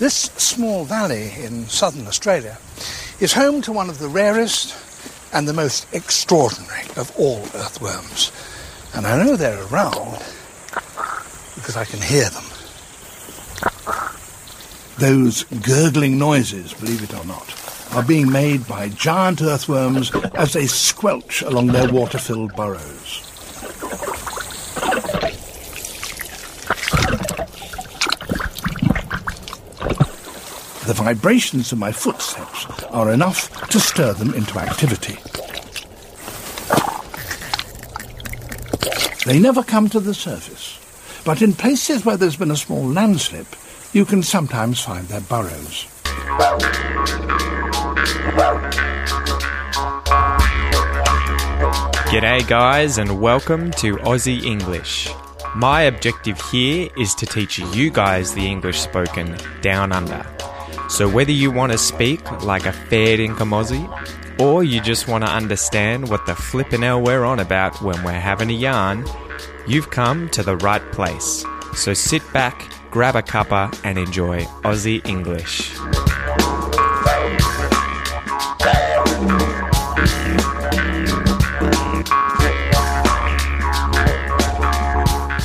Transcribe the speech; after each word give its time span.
This 0.00 0.30
small 0.38 0.86
valley 0.86 1.30
in 1.44 1.66
southern 1.66 2.06
Australia 2.06 2.56
is 3.20 3.34
home 3.34 3.60
to 3.60 3.70
one 3.70 3.90
of 3.90 3.98
the 3.98 4.08
rarest 4.08 4.74
and 5.30 5.46
the 5.46 5.52
most 5.52 5.86
extraordinary 5.92 6.84
of 6.96 7.12
all 7.18 7.42
earthworms. 7.54 8.32
And 8.94 9.06
I 9.06 9.22
know 9.22 9.36
they're 9.36 9.62
around 9.66 10.24
because 11.54 11.76
I 11.76 11.84
can 11.84 12.00
hear 12.00 12.30
them. 12.30 12.44
Those 14.98 15.44
gurgling 15.44 16.16
noises, 16.18 16.72
believe 16.72 17.02
it 17.02 17.14
or 17.14 17.26
not, 17.26 17.54
are 17.92 18.02
being 18.02 18.32
made 18.32 18.66
by 18.66 18.88
giant 18.88 19.42
earthworms 19.42 20.10
as 20.32 20.54
they 20.54 20.66
squelch 20.66 21.42
along 21.42 21.66
their 21.66 21.92
water-filled 21.92 22.56
burrows. 22.56 23.29
The 30.90 31.04
vibrations 31.04 31.70
of 31.70 31.78
my 31.78 31.92
footsteps 31.92 32.66
are 32.86 33.12
enough 33.12 33.48
to 33.68 33.78
stir 33.78 34.12
them 34.12 34.34
into 34.34 34.58
activity. 34.58 35.18
They 39.24 39.38
never 39.38 39.62
come 39.62 39.88
to 39.90 40.00
the 40.00 40.14
surface, 40.14 40.80
but 41.24 41.42
in 41.42 41.52
places 41.52 42.04
where 42.04 42.16
there's 42.16 42.34
been 42.34 42.50
a 42.50 42.56
small 42.56 42.84
landslip, 42.84 43.46
you 43.92 44.04
can 44.04 44.24
sometimes 44.24 44.80
find 44.80 45.06
their 45.06 45.20
burrows. 45.20 45.86
G'day, 52.10 52.48
guys, 52.48 52.98
and 52.98 53.20
welcome 53.20 53.70
to 53.78 53.94
Aussie 53.98 54.42
English. 54.42 55.08
My 55.54 55.82
objective 55.82 56.40
here 56.50 56.88
is 56.96 57.14
to 57.14 57.26
teach 57.26 57.60
you 57.60 57.90
guys 57.90 58.34
the 58.34 58.44
English 58.44 58.80
spoken 58.80 59.36
down 59.62 59.92
under. 59.92 60.26
So, 60.90 61.08
whether 61.08 61.30
you 61.30 61.52
want 61.52 61.70
to 61.70 61.78
speak 61.78 62.20
like 62.42 62.66
a 62.66 62.72
fair 62.72 63.16
dinkum 63.16 63.52
Aussie, 63.54 63.86
or 64.40 64.64
you 64.64 64.80
just 64.80 65.06
want 65.06 65.24
to 65.24 65.30
understand 65.30 66.10
what 66.10 66.26
the 66.26 66.34
flippin' 66.34 66.82
hell 66.82 67.00
we're 67.00 67.24
on 67.24 67.38
about 67.38 67.80
when 67.80 68.02
we're 68.02 68.12
having 68.18 68.50
a 68.50 68.54
yarn, 68.54 69.06
you've 69.68 69.90
come 69.90 70.28
to 70.30 70.42
the 70.42 70.56
right 70.56 70.82
place. 70.90 71.44
So, 71.76 71.94
sit 71.94 72.22
back, 72.32 72.68
grab 72.90 73.14
a 73.14 73.22
cuppa, 73.22 73.72
and 73.84 73.98
enjoy 73.98 74.42
Aussie 74.64 75.06
English. 75.06 75.70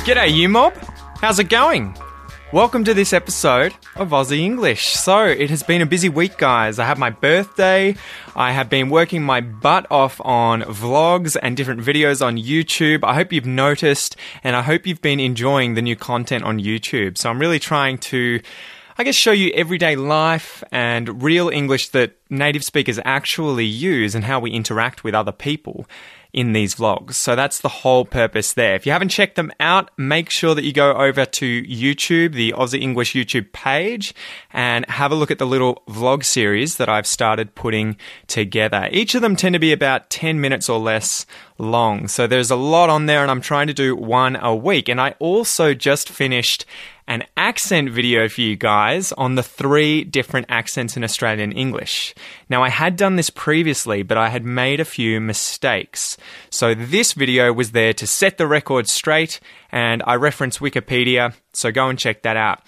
G'day, 0.04 0.34
you 0.34 0.48
mob. 0.48 0.74
How's 1.20 1.38
it 1.38 1.48
going? 1.48 1.96
Welcome 2.52 2.84
to 2.84 2.94
this 2.94 3.12
episode 3.12 3.74
of 3.96 4.10
Aussie 4.10 4.38
English. 4.38 4.90
So, 4.90 5.24
it 5.24 5.50
has 5.50 5.64
been 5.64 5.82
a 5.82 5.86
busy 5.86 6.08
week, 6.08 6.38
guys. 6.38 6.78
I 6.78 6.84
have 6.84 6.96
my 6.96 7.10
birthday. 7.10 7.96
I 8.36 8.52
have 8.52 8.70
been 8.70 8.88
working 8.88 9.24
my 9.24 9.40
butt 9.40 9.84
off 9.90 10.20
on 10.24 10.62
vlogs 10.62 11.36
and 11.42 11.56
different 11.56 11.80
videos 11.80 12.24
on 12.24 12.36
YouTube. 12.36 13.00
I 13.02 13.14
hope 13.14 13.32
you've 13.32 13.46
noticed 13.46 14.14
and 14.44 14.54
I 14.54 14.62
hope 14.62 14.86
you've 14.86 15.02
been 15.02 15.18
enjoying 15.18 15.74
the 15.74 15.82
new 15.82 15.96
content 15.96 16.44
on 16.44 16.60
YouTube. 16.60 17.18
So, 17.18 17.30
I'm 17.30 17.40
really 17.40 17.58
trying 17.58 17.98
to 17.98 18.40
I 18.98 19.04
guess 19.04 19.14
show 19.14 19.32
you 19.32 19.52
everyday 19.52 19.94
life 19.94 20.64
and 20.72 21.22
real 21.22 21.50
English 21.50 21.90
that 21.90 22.16
native 22.30 22.64
speakers 22.64 22.98
actually 23.04 23.66
use 23.66 24.14
and 24.14 24.24
how 24.24 24.40
we 24.40 24.50
interact 24.50 25.04
with 25.04 25.14
other 25.14 25.32
people 25.32 25.84
in 26.32 26.52
these 26.52 26.74
vlogs. 26.74 27.12
So 27.14 27.36
that's 27.36 27.60
the 27.60 27.68
whole 27.68 28.06
purpose 28.06 28.54
there. 28.54 28.74
If 28.74 28.86
you 28.86 28.92
haven't 28.92 29.10
checked 29.10 29.36
them 29.36 29.52
out, 29.60 29.90
make 29.98 30.30
sure 30.30 30.54
that 30.54 30.64
you 30.64 30.72
go 30.72 30.94
over 30.94 31.26
to 31.26 31.62
YouTube, 31.62 32.32
the 32.32 32.52
Aussie 32.52 32.80
English 32.80 33.12
YouTube 33.12 33.52
page, 33.52 34.14
and 34.50 34.86
have 34.86 35.12
a 35.12 35.14
look 35.14 35.30
at 35.30 35.38
the 35.38 35.46
little 35.46 35.82
vlog 35.86 36.24
series 36.24 36.78
that 36.78 36.88
I've 36.88 37.06
started 37.06 37.54
putting 37.54 37.98
together. 38.28 38.88
Each 38.92 39.14
of 39.14 39.20
them 39.20 39.36
tend 39.36 39.52
to 39.52 39.58
be 39.58 39.72
about 39.72 40.08
10 40.08 40.40
minutes 40.40 40.70
or 40.70 40.78
less 40.78 41.26
long. 41.58 42.08
So 42.08 42.26
there's 42.26 42.50
a 42.50 42.56
lot 42.56 42.90
on 42.90 43.06
there 43.06 43.20
and 43.20 43.30
I'm 43.30 43.42
trying 43.42 43.66
to 43.66 43.74
do 43.74 43.94
one 43.94 44.36
a 44.36 44.54
week. 44.54 44.88
And 44.88 45.00
I 45.00 45.14
also 45.18 45.74
just 45.74 46.08
finished 46.08 46.64
an 47.08 47.24
accent 47.36 47.90
video 47.90 48.28
for 48.28 48.40
you 48.40 48.56
guys 48.56 49.12
on 49.12 49.36
the 49.36 49.42
three 49.42 50.02
different 50.02 50.46
accents 50.48 50.96
in 50.96 51.04
Australian 51.04 51.52
English. 51.52 52.14
Now, 52.48 52.62
I 52.62 52.68
had 52.68 52.96
done 52.96 53.16
this 53.16 53.30
previously, 53.30 54.02
but 54.02 54.18
I 54.18 54.28
had 54.28 54.44
made 54.44 54.80
a 54.80 54.84
few 54.84 55.20
mistakes. 55.20 56.16
So, 56.50 56.74
this 56.74 57.12
video 57.12 57.52
was 57.52 57.72
there 57.72 57.92
to 57.94 58.06
set 58.06 58.38
the 58.38 58.46
record 58.46 58.88
straight, 58.88 59.40
and 59.70 60.02
I 60.06 60.16
reference 60.16 60.58
Wikipedia, 60.58 61.34
so 61.52 61.70
go 61.70 61.88
and 61.88 61.98
check 61.98 62.22
that 62.22 62.36
out. 62.36 62.60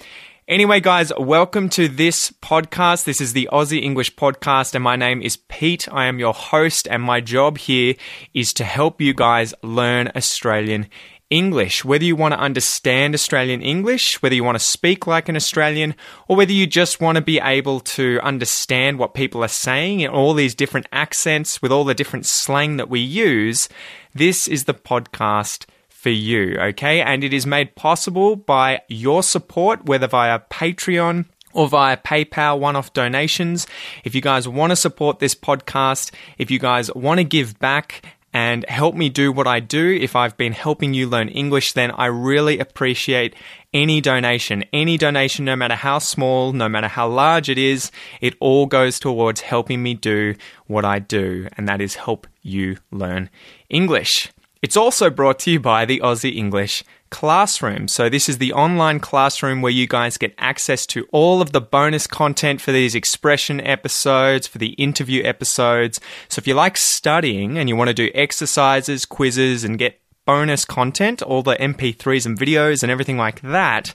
Anyway, 0.47 0.81
guys, 0.81 1.13
welcome 1.19 1.69
to 1.69 1.89
this 1.89 2.31
podcast. 2.41 3.05
This 3.05 3.21
is 3.21 3.35
the 3.35 3.51
Aussie 3.53 3.83
English 3.83 4.17
podcast, 4.17 4.75
and 4.75 4.83
my 4.83 4.97
name 4.97 5.21
is 5.21 5.37
Pete. 5.37 5.93
I 5.93 6.07
am 6.07 6.19
your 6.19 6.33
host, 6.33 6.89
and 6.89 7.03
my 7.03 7.21
job 7.21 7.59
here 7.59 7.97
is 8.33 8.55
to 8.55 8.65
help 8.65 8.99
you 8.99 9.13
guys 9.13 9.53
learn 9.63 10.11
Australian 10.17 10.83
English, 10.85 11.18
whether 11.31 12.05
you 12.05 12.17
want 12.17 12.33
to 12.33 12.41
understand 12.41 13.15
Australian 13.15 13.61
English, 13.61 14.23
whether 14.23 14.35
you 14.35 14.43
want 14.43 14.57
to 14.57 14.65
speak 14.65 15.07
like 15.07 15.29
an 15.29 15.37
Australian, 15.37 15.95
or 16.27 16.37
whether 16.37 16.53
you 16.53 16.67
just 16.67 17.01
want 17.01 17.17
to 17.17 17.23
be 17.23 17.39
able 17.39 17.81
to 17.81 18.19
understand 18.23 18.99
what 18.99 19.13
people 19.13 19.45
are 19.45 19.49
saying 19.49 20.01
in 20.01 20.11
all 20.11 20.33
these 20.33 20.55
different 20.55 20.87
accents 20.91 21.61
with 21.61 21.71
all 21.71 21.85
the 21.85 21.95
different 21.95 22.25
slang 22.25 22.79
that 22.79 22.89
we 22.89 23.01
use, 23.01 23.69
this 24.15 24.49
is 24.49 24.65
the 24.65 24.75
podcast 24.75 25.67
for 25.89 26.11
you, 26.11 26.57
okay? 26.59 27.03
And 27.03 27.23
it 27.23 27.35
is 27.35 27.45
made 27.45 27.75
possible 27.75 28.35
by 28.37 28.81
your 28.89 29.23
support, 29.23 29.85
whether 29.85 30.07
via 30.07 30.39
Patreon 30.51 31.27
or 31.53 31.69
via 31.69 31.97
PayPal 31.97 32.59
one 32.59 32.77
off 32.77 32.93
donations. 32.93 33.67
If 34.05 34.15
you 34.15 34.21
guys 34.23 34.49
want 34.49 34.71
to 34.71 34.77
support 34.77 35.19
this 35.19 35.35
podcast, 35.35 36.13
if 36.39 36.51
you 36.51 36.59
guys 36.59 36.91
want 36.95 37.19
to 37.19 37.25
give 37.25 37.59
back 37.59 38.03
and 38.39 38.65
help 38.69 38.95
me 38.95 39.09
do 39.09 39.33
what 39.33 39.49
I 39.49 39.59
do. 39.59 39.99
If 40.01 40.15
I've 40.15 40.37
been 40.37 40.53
helping 40.53 40.95
you 40.95 41.09
learn 41.09 41.29
English, 41.29 41.73
then 41.73 41.91
I 41.91 42.07
really 42.07 42.61
appreciate 42.61 43.35
any 43.75 44.01
donation. 44.01 44.65
Any 44.73 44.97
donation, 44.97 45.45
no 45.45 45.57
matter 45.57 45.75
how 45.75 45.99
small, 45.99 46.53
no 46.53 46.69
matter 46.69 46.87
how 46.87 47.09
large 47.09 47.49
it 47.49 47.59
is, 47.59 47.91
it 48.21 48.35
all 48.39 48.67
goes 48.67 49.01
towards 49.01 49.41
helping 49.41 49.83
me 49.83 49.95
do 49.95 50.37
what 50.69 50.85
I 50.85 51.01
do, 51.01 51.49
and 51.57 51.67
that 51.67 51.81
is 51.81 51.97
help 51.97 52.29
you 52.41 52.77
learn 52.93 53.29
English. 53.69 54.31
It's 54.61 54.77
also 54.77 55.09
brought 55.09 55.39
to 55.41 55.53
you 55.53 55.61
by 55.61 55.85
the 55.85 56.01
Aussie 56.01 56.35
English 56.35 56.83
Classroom. 57.11 57.87
So, 57.87 58.09
this 58.09 58.29
is 58.29 58.39
the 58.39 58.53
online 58.53 58.99
classroom 58.99 59.63
where 59.63 59.73
you 59.73 59.87
guys 59.87 60.17
get 60.17 60.35
access 60.37 60.85
to 60.87 61.07
all 61.13 61.41
of 61.41 61.53
the 61.53 61.61
bonus 61.61 62.09
content 62.09 62.61
for 62.61 62.73
these 62.73 62.97
expression 62.97 63.61
episodes, 63.61 64.49
for 64.49 64.59
the 64.59 64.73
interview 64.73 65.23
episodes. 65.23 66.01
So, 66.29 66.41
if 66.41 66.49
you 66.49 66.55
like 66.55 66.77
studying 66.77 67.57
and 67.57 67.69
you 67.69 67.77
want 67.77 67.89
to 67.89 67.95
do 67.95 68.11
exercises, 68.15 69.07
quizzes, 69.07 69.63
and 69.63 69.79
get 69.79 70.01
bonus 70.27 70.65
content, 70.65 71.23
all 71.23 71.43
the 71.43 71.57
MP3s 71.57 72.27
and 72.27 72.37
videos 72.37 72.83
and 72.83 72.91
everything 72.91 73.17
like 73.17 73.41
that, 73.43 73.95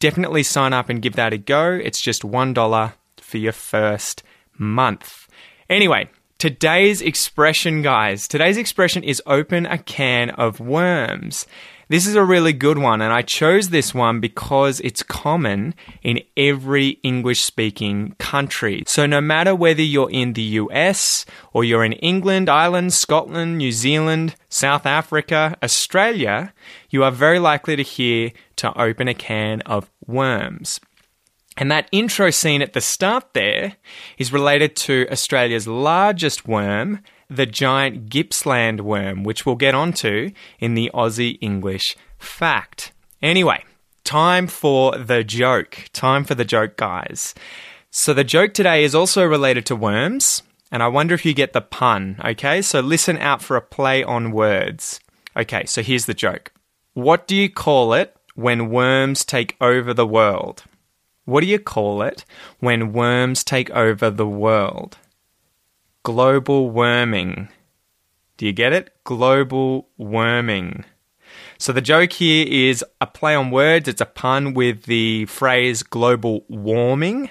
definitely 0.00 0.42
sign 0.42 0.72
up 0.72 0.88
and 0.88 1.00
give 1.00 1.14
that 1.14 1.32
a 1.32 1.38
go. 1.38 1.70
It's 1.70 2.00
just 2.00 2.22
$1 2.22 2.92
for 3.18 3.38
your 3.38 3.52
first 3.52 4.24
month. 4.58 5.28
Anyway, 5.70 6.10
today's 6.38 7.00
expression, 7.00 7.82
guys, 7.82 8.28
today's 8.28 8.56
expression 8.56 9.02
is 9.02 9.22
open 9.26 9.66
a 9.66 9.78
can 9.78 10.30
of 10.30 10.60
worms. 10.60 11.46
This 11.88 12.06
is 12.06 12.14
a 12.14 12.24
really 12.24 12.54
good 12.54 12.78
one, 12.78 13.02
and 13.02 13.12
I 13.12 13.20
chose 13.20 13.68
this 13.68 13.94
one 13.94 14.18
because 14.18 14.80
it's 14.80 15.02
common 15.02 15.74
in 16.02 16.20
every 16.36 16.98
English 17.02 17.42
speaking 17.42 18.14
country. 18.18 18.84
So, 18.86 19.04
no 19.04 19.20
matter 19.20 19.54
whether 19.54 19.82
you're 19.82 20.10
in 20.10 20.32
the 20.32 20.42
US 20.42 21.26
or 21.52 21.62
you're 21.62 21.84
in 21.84 21.92
England, 21.92 22.48
Ireland, 22.48 22.94
Scotland, 22.94 23.58
New 23.58 23.70
Zealand, 23.70 24.34
South 24.48 24.86
Africa, 24.86 25.58
Australia, 25.62 26.54
you 26.88 27.04
are 27.04 27.10
very 27.10 27.38
likely 27.38 27.76
to 27.76 27.82
hear 27.82 28.32
to 28.56 28.80
open 28.80 29.06
a 29.06 29.14
can 29.14 29.60
of 29.62 29.90
worms. 30.06 30.80
And 31.56 31.70
that 31.70 31.88
intro 31.92 32.30
scene 32.30 32.62
at 32.62 32.72
the 32.72 32.80
start 32.80 33.32
there 33.32 33.76
is 34.18 34.32
related 34.32 34.74
to 34.76 35.06
Australia's 35.10 35.68
largest 35.68 36.48
worm, 36.48 37.00
the 37.30 37.46
giant 37.46 38.08
Gippsland 38.08 38.80
worm, 38.80 39.22
which 39.22 39.46
we'll 39.46 39.54
get 39.54 39.74
onto 39.74 40.30
in 40.58 40.74
the 40.74 40.90
Aussie 40.92 41.38
English 41.40 41.96
fact. 42.18 42.92
Anyway, 43.22 43.64
time 44.02 44.46
for 44.48 44.98
the 44.98 45.22
joke. 45.22 45.86
Time 45.92 46.24
for 46.24 46.34
the 46.34 46.44
joke, 46.44 46.76
guys. 46.76 47.34
So, 47.90 48.12
the 48.12 48.24
joke 48.24 48.54
today 48.54 48.82
is 48.82 48.94
also 48.94 49.24
related 49.24 49.64
to 49.66 49.76
worms, 49.76 50.42
and 50.72 50.82
I 50.82 50.88
wonder 50.88 51.14
if 51.14 51.24
you 51.24 51.32
get 51.32 51.52
the 51.52 51.60
pun, 51.60 52.20
okay? 52.24 52.60
So, 52.60 52.80
listen 52.80 53.16
out 53.18 53.40
for 53.40 53.56
a 53.56 53.62
play 53.62 54.02
on 54.02 54.32
words. 54.32 54.98
Okay, 55.36 55.64
so 55.66 55.82
here's 55.82 56.06
the 56.06 56.14
joke 56.14 56.52
What 56.94 57.28
do 57.28 57.36
you 57.36 57.48
call 57.48 57.94
it 57.94 58.16
when 58.34 58.70
worms 58.70 59.24
take 59.24 59.56
over 59.60 59.94
the 59.94 60.06
world? 60.06 60.64
What 61.24 61.40
do 61.40 61.46
you 61.46 61.58
call 61.58 62.02
it 62.02 62.24
when 62.60 62.92
worms 62.92 63.44
take 63.44 63.70
over 63.70 64.10
the 64.10 64.26
world? 64.26 64.98
global 66.04 66.70
worming. 66.70 67.48
Do 68.36 68.46
you 68.46 68.52
get 68.52 68.72
it? 68.72 68.94
Global 69.04 69.88
worming. 69.96 70.84
So 71.58 71.72
the 71.72 71.80
joke 71.80 72.12
here 72.12 72.46
is 72.46 72.84
a 73.00 73.06
play 73.06 73.34
on 73.34 73.50
words, 73.50 73.88
it's 73.88 74.00
a 74.00 74.06
pun 74.06 74.54
with 74.54 74.84
the 74.84 75.24
phrase 75.26 75.82
global 75.82 76.44
warming. 76.48 77.30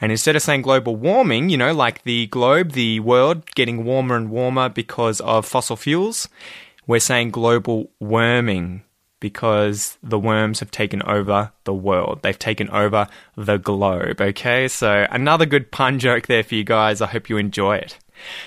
And 0.00 0.10
instead 0.10 0.34
of 0.34 0.42
saying 0.42 0.62
global 0.62 0.96
warming, 0.96 1.48
you 1.48 1.56
know, 1.56 1.72
like 1.72 2.02
the 2.02 2.26
globe, 2.26 2.72
the 2.72 2.98
world 3.00 3.46
getting 3.54 3.84
warmer 3.84 4.16
and 4.16 4.30
warmer 4.30 4.68
because 4.68 5.20
of 5.20 5.46
fossil 5.46 5.76
fuels, 5.76 6.28
we're 6.86 6.98
saying 6.98 7.30
global 7.30 7.90
worming 8.00 8.82
because 9.22 9.96
the 10.02 10.18
worms 10.18 10.58
have 10.58 10.72
taken 10.72 11.00
over 11.04 11.52
the 11.62 11.72
world. 11.72 12.18
They've 12.22 12.38
taken 12.38 12.68
over 12.70 13.06
the 13.36 13.56
globe, 13.56 14.20
okay? 14.20 14.66
So 14.66 15.06
another 15.10 15.46
good 15.46 15.70
pun 15.70 16.00
joke 16.00 16.26
there 16.26 16.42
for 16.42 16.56
you 16.56 16.64
guys. 16.64 17.00
I 17.00 17.06
hope 17.06 17.30
you 17.30 17.38
enjoy 17.38 17.76
it. 17.76 17.98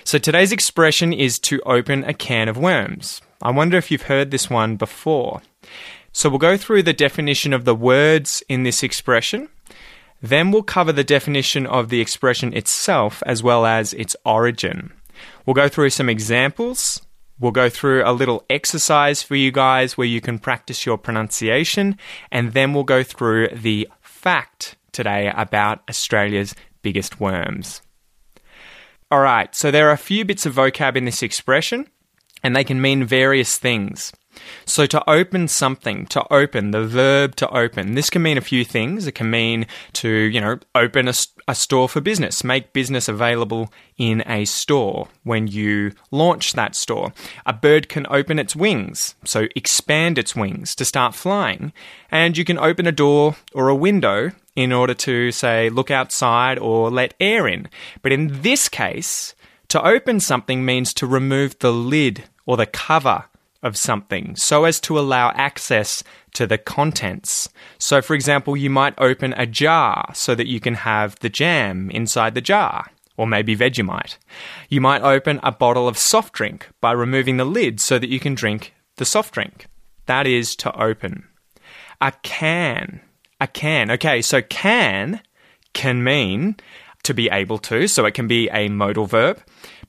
So 0.04 0.18
today's 0.18 0.52
expression 0.52 1.14
is 1.14 1.40
to 1.40 1.62
open 1.62 2.04
a 2.04 2.14
can 2.14 2.50
of 2.50 2.58
worms. 2.58 3.22
I 3.42 3.52
wonder 3.52 3.78
if 3.78 3.90
you've 3.90 4.04
heard 4.04 4.32
this 4.32 4.50
one 4.50 4.76
before. 4.76 5.42
So 6.12 6.30
we'll 6.30 6.40
go 6.40 6.58
through 6.58 6.84
the 6.84 6.94
definition 6.94 7.54
of 7.54 7.64
the 7.64 7.76
words 7.76 8.44
in 8.50 8.64
this 8.64 8.84
expression. 8.84 9.48
Then 10.22 10.52
we'll 10.52 10.64
cover 10.64 10.92
the 10.92 11.06
definition 11.06 11.66
of 11.66 11.88
the 11.88 12.02
expression 12.02 12.54
itself 12.54 13.24
as 13.26 13.42
well 13.42 13.66
as 13.66 13.94
its 13.94 14.16
origin. 14.26 14.92
We'll 15.46 15.54
go 15.54 15.70
through 15.70 15.92
some 15.92 16.10
examples. 16.10 17.02
We'll 17.40 17.52
go 17.52 17.70
through 17.70 18.04
a 18.06 18.14
little 18.14 18.46
exercise 18.50 19.22
for 19.22 19.36
you 19.36 19.52
guys 19.52 19.98
where 19.98 20.08
you 20.08 20.22
can 20.22 20.40
practice 20.40 20.86
your 20.86 20.98
pronunciation. 20.98 21.98
And 22.32 22.54
then 22.54 22.74
we'll 22.74 22.84
go 22.84 23.04
through 23.04 23.50
the 23.50 23.90
fact 24.02 24.78
today 24.92 25.32
about 25.36 25.82
Australia's 25.90 26.56
biggest 26.82 27.20
worms. 27.20 27.82
All 29.12 29.20
right, 29.20 29.54
so 29.54 29.70
there 29.70 29.90
are 29.90 29.94
a 29.94 29.98
few 29.98 30.26
bits 30.26 30.46
of 30.46 30.56
vocab 30.56 30.96
in 30.96 31.06
this 31.06 31.22
expression, 31.22 31.88
and 32.42 32.56
they 32.56 32.64
can 32.64 32.82
mean 32.82 33.04
various 33.04 33.58
things. 33.58 34.12
So 34.66 34.86
to 34.88 35.10
open 35.10 35.48
something, 35.48 36.06
to 36.08 36.26
open, 36.34 36.72
the 36.72 36.86
verb 36.86 37.36
to 37.38 37.50
open, 37.50 37.96
this 37.96 38.10
can 38.10 38.22
mean 38.22 38.38
a 38.38 38.42
few 38.42 38.66
things. 38.66 39.08
It 39.08 39.14
can 39.14 39.30
mean 39.30 39.68
to, 39.94 40.10
you 40.10 40.42
know, 40.42 40.60
open 40.74 41.08
a, 41.08 41.14
a, 41.48 41.56
store 41.56 41.88
for 41.88 42.02
business, 42.02 42.44
make 42.44 42.74
business 42.74 43.08
available 43.08 43.72
in 43.98 44.24
a 44.28 44.46
store 44.46 45.08
when 45.24 45.48
you 45.48 45.94
launch 46.12 46.54
that 46.54 46.76
store. 46.76 47.14
A 47.46 47.54
bird 47.54 47.90
can 47.90 48.06
open 48.10 48.40
its 48.40 48.56
wings, 48.56 49.16
so 49.24 49.48
expand 49.56 50.18
its 50.18 50.36
wings 50.36 50.76
to 50.76 50.86
start 50.86 51.16
flying. 51.16 51.74
And 52.12 52.38
you 52.38 52.46
can 52.46 52.58
open 52.58 52.88
a 52.88 52.92
door 52.92 53.36
or 53.54 53.70
a 53.70 53.76
window 53.76 54.32
in 54.56 54.72
order 54.72 54.94
to, 54.94 55.32
say, 55.32 55.70
look 55.70 55.92
outside 55.92 56.58
or 56.58 56.90
let 56.90 57.14
air 57.20 57.48
in. 57.48 57.68
But 58.02 58.12
in 58.12 58.42
this 58.42 58.70
case, 58.70 59.36
to 59.70 59.86
open 59.86 60.20
something 60.20 60.64
means 60.64 60.94
to 60.96 61.08
remove 61.08 61.60
the 61.60 61.74
lid 61.74 62.24
or 62.46 62.56
the 62.58 62.66
cover 62.66 63.26
of 63.66 63.76
something 63.76 64.36
so 64.36 64.64
as 64.64 64.80
to 64.82 64.98
allow 64.98 65.32
access 65.32 66.04
to 66.36 66.48
the 66.48 66.58
contents. 66.58 67.50
So, 67.80 68.02
for 68.02 68.14
example, 68.14 68.56
you 68.56 68.70
might 68.70 68.94
open 68.98 69.34
a 69.36 69.46
jar 69.46 70.12
so 70.14 70.36
that 70.36 70.48
you 70.48 70.60
can 70.60 70.76
have 70.76 71.20
the 71.20 71.30
jam 71.30 71.90
inside 71.90 72.36
the 72.36 72.42
jar. 72.42 72.92
Or 73.18 73.26
maybe 73.26 73.56
Vegemite. 73.56 74.18
You 74.68 74.82
might 74.82 75.02
open 75.02 75.40
a 75.42 75.52
bottle 75.52 75.88
of 75.88 75.98
soft 75.98 76.34
drink 76.34 76.68
by 76.82 76.92
removing 76.92 77.38
the 77.38 77.46
lid 77.46 77.80
so 77.80 77.98
that 77.98 78.10
you 78.10 78.20
can 78.20 78.36
drink 78.36 78.74
the 78.98 79.06
soft 79.06 79.34
drink. 79.34 79.68
That 80.06 80.28
is 80.28 80.54
to 80.58 80.78
open. 80.78 81.24
A 82.02 82.12
can. 82.24 83.00
A 83.40 83.48
can. 83.48 83.90
Okay, 83.90 84.22
so 84.22 84.42
can 84.42 85.22
can 85.74 86.04
mean 86.04 86.58
to 87.04 87.14
be 87.14 87.30
able 87.30 87.60
to, 87.60 87.88
so 87.88 88.06
it 88.06 88.14
can 88.14 88.28
be 88.28 88.50
a 88.50 88.68
modal 88.68 89.06
verb. 89.06 89.42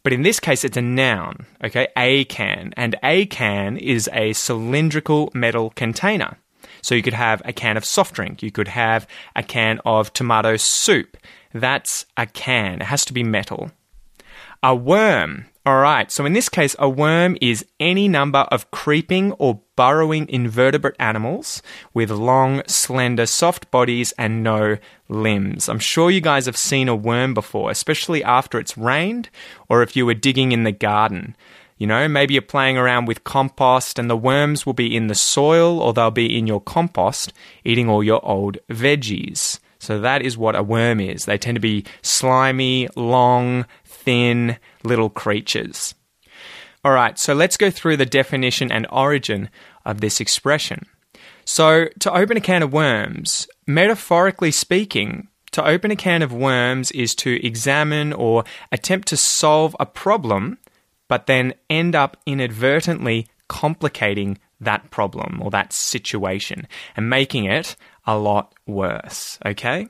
But 0.07 0.13
in 0.13 0.23
this 0.23 0.39
case, 0.39 0.63
it's 0.63 0.77
a 0.77 0.83
noun, 0.83 1.47
okay? 1.65 1.89
A 1.97 2.27
can. 2.27 2.73
And 2.77 2.95
a 3.03 3.27
can 3.27 3.77
is 3.77 4.09
a 4.13 4.35
cylindrical 4.35 5.33
metal 5.35 5.71
container. 5.71 6.39
So 6.81 6.95
you 6.95 7.03
could 7.03 7.13
have 7.13 7.43
a 7.45 7.53
can 7.53 7.77
of 7.77 7.85
soft 7.85 8.15
drink, 8.15 8.41
you 8.41 8.53
could 8.53 8.69
have 8.69 9.09
a 9.35 9.43
can 9.43 9.81
of 9.85 10.13
tomato 10.13 10.59
soup. 10.59 11.17
That's 11.53 12.07
a 12.17 12.25
can. 12.27 12.83
It 12.83 12.85
has 12.85 13.05
to 13.07 13.13
be 13.13 13.25
metal. 13.25 13.73
A 14.63 14.77
worm. 14.77 15.47
All 15.67 15.79
right, 15.79 16.13
so 16.13 16.25
in 16.25 16.33
this 16.33 16.49
case, 16.49 16.77
a 16.79 16.89
worm 16.89 17.37
is 17.41 17.67
any 17.81 18.07
number 18.07 18.47
of 18.53 18.71
creeping 18.71 19.33
or 19.33 19.63
burrowing 19.75 20.29
invertebrate 20.29 20.95
animals 21.01 21.61
with 21.93 22.09
long, 22.09 22.63
slender, 22.69 23.27
soft 23.27 23.69
bodies 23.73 24.13
and 24.17 24.45
no 24.45 24.79
limbs. 25.09 25.69
I'm 25.69 25.81
sure 25.81 26.09
you 26.09 26.21
guys 26.21 26.47
have 26.47 26.57
seen 26.57 26.89
a 26.89 26.95
worm 26.95 27.35
before, 27.35 27.73
especially 27.73 28.23
after 28.23 28.61
it's 28.61 28.79
rained 28.79 29.29
or 29.69 29.83
if 29.83 29.97
you 29.97 30.07
were 30.07 30.15
digging 30.15 30.53
in 30.53 30.63
the 30.63 30.71
garden. 30.71 31.35
You 31.79 31.89
know, 31.89 32.07
maybe 32.07 32.35
you're 32.35 32.43
playing 32.43 32.79
around 32.79 33.07
with 33.07 33.25
compost 33.25 33.99
and 33.99 34.09
the 34.09 34.17
worms 34.17 34.67
will 34.67 34.73
be 34.73 34.95
in 34.95 35.09
the 35.09 35.17
soil 35.17 35.81
or 35.81 35.93
they'll 35.93 36.13
be 36.13 36.39
in 36.39 36.47
your 36.47 36.61
compost 36.61 37.33
eating 37.65 37.89
all 37.89 38.05
your 38.05 38.25
old 38.25 38.59
veggies. 38.71 39.59
So 39.81 39.99
that 40.01 40.23
is 40.23 40.39
what 40.39 40.55
a 40.55 40.63
worm 40.63 41.01
is. 41.01 41.25
They 41.25 41.39
tend 41.39 41.57
to 41.57 41.61
be 41.61 41.85
slimy, 42.03 42.89
long, 42.95 43.67
thin 43.85 44.59
little 44.87 45.11
creatures. 45.11 45.95
All 46.85 46.93
right, 46.93 47.19
so 47.19 47.35
let's 47.35 47.57
go 47.57 47.71
through 47.71 47.97
the 47.97 48.07
definition 48.07 48.71
and 48.71 48.87
origin 48.91 49.51
of 49.85 50.01
this 50.01 50.21
expression. 50.21 50.87
So, 51.45 51.89
to 52.01 52.13
open 52.13 52.37
a 52.37 52.41
can 52.41 52.63
of 52.63 52.73
worms, 52.73 53.49
metaphorically 53.67 54.51
speaking, 54.51 55.29
to 55.53 55.65
open 55.65 55.91
a 55.91 55.97
can 55.97 56.23
of 56.23 56.33
worms 56.33 56.91
is 56.93 57.15
to 57.17 57.45
examine 57.45 58.13
or 58.13 58.45
attempt 58.73 59.09
to 59.09 59.17
solve 59.17 59.75
a 59.79 59.87
problem, 59.87 60.59
but 61.09 61.27
then 61.27 61.55
end 61.71 61.95
up 61.95 62.17
inadvertently 62.27 63.29
complicating 63.49 64.39
that 64.61 64.91
problem 64.91 65.41
or 65.43 65.51
that 65.51 65.73
situation 65.73 66.67
and 66.97 67.09
making 67.09 67.45
it 67.45 67.77
a 68.07 68.19
lot 68.19 68.55
worse. 68.67 69.39
Okay? 69.45 69.89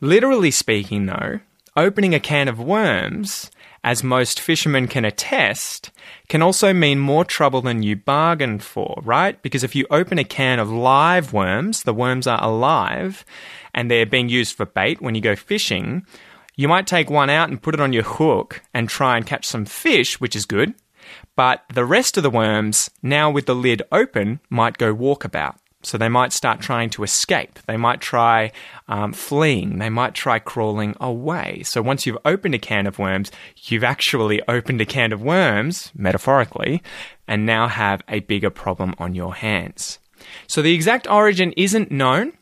Literally 0.00 0.50
speaking, 0.50 1.06
though, 1.06 1.40
opening 1.76 2.14
a 2.14 2.20
can 2.20 2.48
of 2.48 2.58
worms, 2.58 3.50
as 3.84 4.02
most 4.02 4.40
fishermen 4.40 4.88
can 4.88 5.04
attest, 5.04 5.90
can 6.28 6.40
also 6.40 6.72
mean 6.72 6.98
more 6.98 7.24
trouble 7.24 7.60
than 7.60 7.82
you 7.82 7.94
bargained 7.94 8.62
for, 8.62 8.98
right? 9.04 9.40
Because 9.42 9.62
if 9.62 9.74
you 9.74 9.86
open 9.90 10.18
a 10.18 10.24
can 10.24 10.58
of 10.58 10.70
live 10.70 11.34
worms, 11.34 11.82
the 11.82 11.92
worms 11.92 12.26
are 12.26 12.42
alive 12.42 13.24
and 13.74 13.90
they're 13.90 14.06
being 14.06 14.30
used 14.30 14.56
for 14.56 14.64
bait 14.64 15.02
when 15.02 15.14
you 15.14 15.20
go 15.20 15.36
fishing, 15.36 16.06
you 16.56 16.66
might 16.66 16.86
take 16.86 17.10
one 17.10 17.28
out 17.28 17.50
and 17.50 17.62
put 17.62 17.74
it 17.74 17.80
on 17.80 17.92
your 17.92 18.04
hook 18.04 18.62
and 18.72 18.88
try 18.88 19.16
and 19.16 19.26
catch 19.26 19.46
some 19.46 19.66
fish, 19.66 20.18
which 20.18 20.34
is 20.34 20.46
good. 20.46 20.74
But 21.36 21.64
the 21.74 21.84
rest 21.84 22.16
of 22.16 22.22
the 22.22 22.30
worms, 22.30 22.90
now 23.02 23.30
with 23.30 23.44
the 23.44 23.54
lid 23.54 23.82
open, 23.92 24.40
might 24.48 24.78
go 24.78 24.94
walkabout. 24.94 25.56
So 25.84 25.98
they 25.98 26.08
might 26.08 26.32
start 26.32 26.60
trying 26.60 26.90
to 26.90 27.04
escape. 27.04 27.58
They 27.66 27.76
might 27.76 28.00
try 28.00 28.52
um, 28.88 29.12
fleeing. 29.12 29.78
They 29.78 29.90
might 29.90 30.14
try 30.14 30.38
crawling 30.38 30.96
away. 31.00 31.62
So 31.64 31.82
once 31.82 32.06
you've 32.06 32.18
opened 32.24 32.54
a 32.54 32.58
can 32.58 32.86
of 32.86 32.98
worms, 32.98 33.30
you've 33.64 33.84
actually 33.84 34.40
opened 34.48 34.80
a 34.80 34.86
can 34.86 35.12
of 35.12 35.22
worms, 35.22 35.92
metaphorically, 35.94 36.82
and 37.28 37.46
now 37.46 37.68
have 37.68 38.02
a 38.08 38.20
bigger 38.20 38.50
problem 38.50 38.94
on 38.98 39.14
your 39.14 39.34
hands. 39.34 39.98
So 40.46 40.62
the 40.62 40.74
exact 40.74 41.06
origin 41.06 41.52
isn't 41.56 41.90
known. 41.90 42.32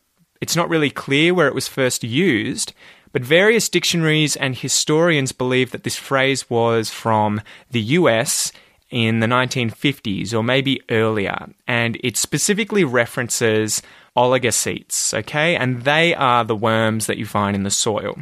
It's 0.41 0.57
not 0.57 0.69
really 0.69 0.91
clear 0.91 1.35
where 1.35 1.49
it 1.49 1.55
was 1.55 1.69
first 1.69 2.05
used, 2.05 2.73
but 3.13 3.23
various 3.23 3.69
dictionaries 3.69 4.37
and 4.37 4.57
historians 4.57 5.33
believe 5.33 5.71
that 5.71 5.85
this 5.85 5.97
phrase 5.97 6.49
was 6.49 6.91
from 6.91 7.41
the 7.71 7.81
US 7.81 8.53
in 8.93 9.21
the 9.21 9.27
1950s 9.27 10.33
or 10.35 10.45
maybe 10.45 10.81
earlier, 10.91 11.49
and 11.67 11.99
it 12.05 12.17
specifically 12.17 12.85
references 12.85 13.83
oligocetes, 14.17 15.15
okay? 15.15 15.57
And 15.57 15.83
they 15.83 16.15
are 16.15 16.45
the 16.45 16.55
worms 16.55 17.07
that 17.07 17.17
you 17.17 17.25
find 17.25 17.57
in 17.57 17.63
the 17.65 17.71
soil. 17.71 18.17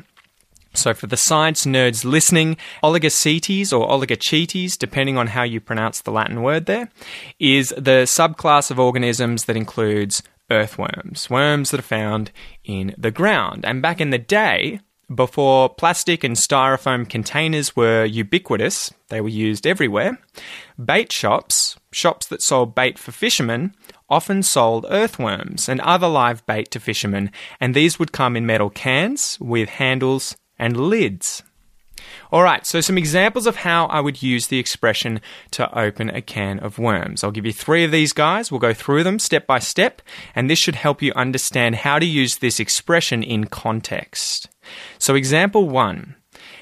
So, 0.72 0.94
for 0.94 1.08
the 1.08 1.16
science 1.16 1.66
nerds 1.66 2.04
listening, 2.04 2.56
oligocetes 2.84 3.76
or 3.76 3.88
oligochaetes, 3.88 4.78
depending 4.78 5.18
on 5.18 5.26
how 5.26 5.42
you 5.42 5.60
pronounce 5.60 6.00
the 6.00 6.12
Latin 6.12 6.42
word 6.42 6.66
there, 6.66 6.88
is 7.40 7.70
the 7.70 8.04
subclass 8.06 8.70
of 8.70 8.78
organisms 8.78 9.46
that 9.46 9.56
includes 9.56 10.22
earthworms, 10.48 11.28
worms 11.28 11.72
that 11.72 11.80
are 11.80 11.82
found 11.82 12.30
in 12.64 12.94
the 12.96 13.10
ground. 13.10 13.64
And 13.64 13.82
back 13.82 14.00
in 14.00 14.10
the 14.10 14.18
day, 14.18 14.78
before 15.14 15.68
plastic 15.68 16.22
and 16.22 16.36
styrofoam 16.36 17.08
containers 17.08 17.74
were 17.74 18.04
ubiquitous, 18.04 18.92
they 19.08 19.20
were 19.20 19.28
used 19.28 19.66
everywhere, 19.66 20.18
bait 20.82 21.10
shops, 21.12 21.76
shops 21.92 22.26
that 22.28 22.42
sold 22.42 22.74
bait 22.74 22.98
for 22.98 23.12
fishermen, 23.12 23.74
often 24.08 24.42
sold 24.42 24.86
earthworms 24.88 25.68
and 25.68 25.80
other 25.80 26.08
live 26.08 26.44
bait 26.46 26.70
to 26.70 26.80
fishermen, 26.80 27.30
and 27.60 27.74
these 27.74 27.98
would 27.98 28.12
come 28.12 28.36
in 28.36 28.46
metal 28.46 28.70
cans 28.70 29.38
with 29.40 29.68
handles 29.68 30.36
and 30.58 30.76
lids. 30.88 31.42
Alright, 32.32 32.64
so 32.64 32.80
some 32.80 32.96
examples 32.96 33.46
of 33.46 33.56
how 33.56 33.86
I 33.86 34.00
would 34.00 34.22
use 34.22 34.46
the 34.46 34.58
expression 34.58 35.20
to 35.52 35.78
open 35.78 36.10
a 36.10 36.22
can 36.22 36.60
of 36.60 36.78
worms. 36.78 37.24
I'll 37.24 37.30
give 37.30 37.46
you 37.46 37.52
three 37.52 37.84
of 37.84 37.90
these 37.90 38.12
guys. 38.12 38.50
We'll 38.50 38.60
go 38.60 38.72
through 38.72 39.02
them 39.02 39.18
step 39.18 39.46
by 39.46 39.58
step, 39.58 40.00
and 40.34 40.48
this 40.48 40.58
should 40.58 40.76
help 40.76 41.02
you 41.02 41.12
understand 41.14 41.76
how 41.76 41.98
to 41.98 42.06
use 42.06 42.38
this 42.38 42.60
expression 42.60 43.22
in 43.22 43.46
context. 43.46 44.48
So, 44.98 45.14
example 45.14 45.68
one 45.68 46.16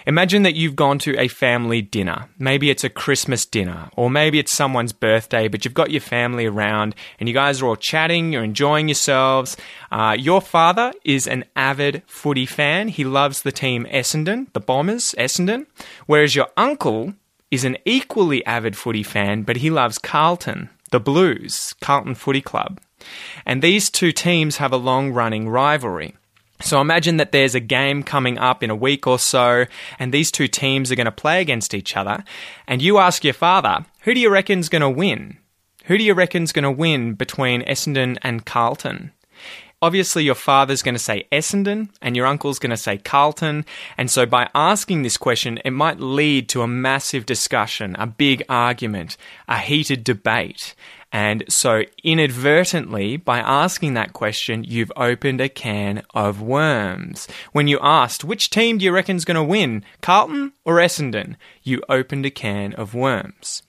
Imagine 0.08 0.42
that 0.44 0.54
you've 0.54 0.74
gone 0.74 0.98
to 1.00 1.14
a 1.18 1.28
family 1.28 1.82
dinner. 1.82 2.28
Maybe 2.38 2.70
it's 2.70 2.82
a 2.82 2.88
Christmas 2.88 3.44
dinner, 3.44 3.90
or 3.94 4.08
maybe 4.08 4.38
it's 4.38 4.52
someone's 4.52 4.94
birthday, 4.94 5.48
but 5.48 5.64
you've 5.64 5.74
got 5.74 5.90
your 5.90 6.00
family 6.00 6.46
around 6.46 6.94
and 7.20 7.28
you 7.28 7.34
guys 7.34 7.60
are 7.60 7.66
all 7.66 7.76
chatting, 7.76 8.32
you're 8.32 8.42
enjoying 8.42 8.88
yourselves. 8.88 9.56
Uh, 9.92 10.16
your 10.18 10.40
father 10.40 10.94
is 11.04 11.26
an 11.26 11.44
avid 11.54 12.02
footy 12.06 12.46
fan. 12.46 12.88
He 12.88 13.04
loves 13.04 13.42
the 13.42 13.52
team 13.52 13.86
Essendon, 13.90 14.50
the 14.54 14.60
Bombers, 14.60 15.14
Essendon, 15.18 15.66
whereas 16.06 16.34
your 16.34 16.48
uncle 16.56 17.12
is 17.50 17.64
an 17.64 17.76
equally 17.84 18.44
avid 18.46 18.76
footy 18.76 19.02
fan, 19.02 19.42
but 19.42 19.58
he 19.58 19.68
loves 19.68 19.98
Carlton, 19.98 20.70
the 20.90 21.00
Blues, 21.00 21.74
Carlton 21.82 22.14
Footy 22.14 22.40
Club. 22.40 22.80
And 23.44 23.62
these 23.62 23.90
two 23.90 24.12
teams 24.12 24.56
have 24.56 24.72
a 24.72 24.78
long 24.78 25.12
running 25.12 25.48
rivalry. 25.48 26.16
So 26.60 26.80
imagine 26.80 27.18
that 27.18 27.32
there's 27.32 27.54
a 27.54 27.60
game 27.60 28.02
coming 28.02 28.36
up 28.38 28.62
in 28.62 28.70
a 28.70 28.76
week 28.76 29.06
or 29.06 29.18
so, 29.18 29.66
and 29.98 30.12
these 30.12 30.32
two 30.32 30.48
teams 30.48 30.90
are 30.90 30.96
going 30.96 31.04
to 31.04 31.12
play 31.12 31.40
against 31.40 31.72
each 31.72 31.96
other. 31.96 32.24
And 32.66 32.82
you 32.82 32.98
ask 32.98 33.22
your 33.22 33.34
father, 33.34 33.86
who 34.00 34.14
do 34.14 34.20
you 34.20 34.28
reckon's 34.28 34.68
going 34.68 34.82
to 34.82 34.90
win? 34.90 35.38
Who 35.84 35.96
do 35.96 36.04
you 36.04 36.14
reckon's 36.14 36.52
going 36.52 36.64
to 36.64 36.70
win 36.70 37.14
between 37.14 37.62
Essendon 37.62 38.18
and 38.22 38.44
Carlton? 38.44 39.12
Obviously, 39.80 40.24
your 40.24 40.34
father's 40.34 40.82
going 40.82 40.96
to 40.96 40.98
say 40.98 41.28
Essendon 41.30 41.88
and 42.02 42.16
your 42.16 42.26
uncle's 42.26 42.58
going 42.58 42.70
to 42.70 42.76
say 42.76 42.98
Carlton. 42.98 43.64
And 43.96 44.10
so, 44.10 44.26
by 44.26 44.50
asking 44.52 45.02
this 45.02 45.16
question, 45.16 45.60
it 45.64 45.70
might 45.70 46.00
lead 46.00 46.48
to 46.48 46.62
a 46.62 46.66
massive 46.66 47.26
discussion, 47.26 47.94
a 47.96 48.06
big 48.06 48.42
argument, 48.48 49.16
a 49.46 49.58
heated 49.58 50.02
debate. 50.02 50.74
And 51.12 51.44
so, 51.48 51.84
inadvertently, 52.02 53.18
by 53.18 53.38
asking 53.38 53.94
that 53.94 54.12
question, 54.12 54.64
you've 54.64 54.92
opened 54.96 55.40
a 55.40 55.48
can 55.48 56.02
of 56.12 56.42
worms. 56.42 57.28
When 57.52 57.68
you 57.68 57.78
asked, 57.80 58.24
which 58.24 58.50
team 58.50 58.78
do 58.78 58.84
you 58.84 58.90
reckon's 58.90 59.24
going 59.24 59.36
to 59.36 59.44
win, 59.44 59.84
Carlton 60.02 60.54
or 60.64 60.76
Essendon? 60.76 61.36
You 61.62 61.82
opened 61.88 62.26
a 62.26 62.30
can 62.30 62.74
of 62.74 62.94
worms. 62.94 63.62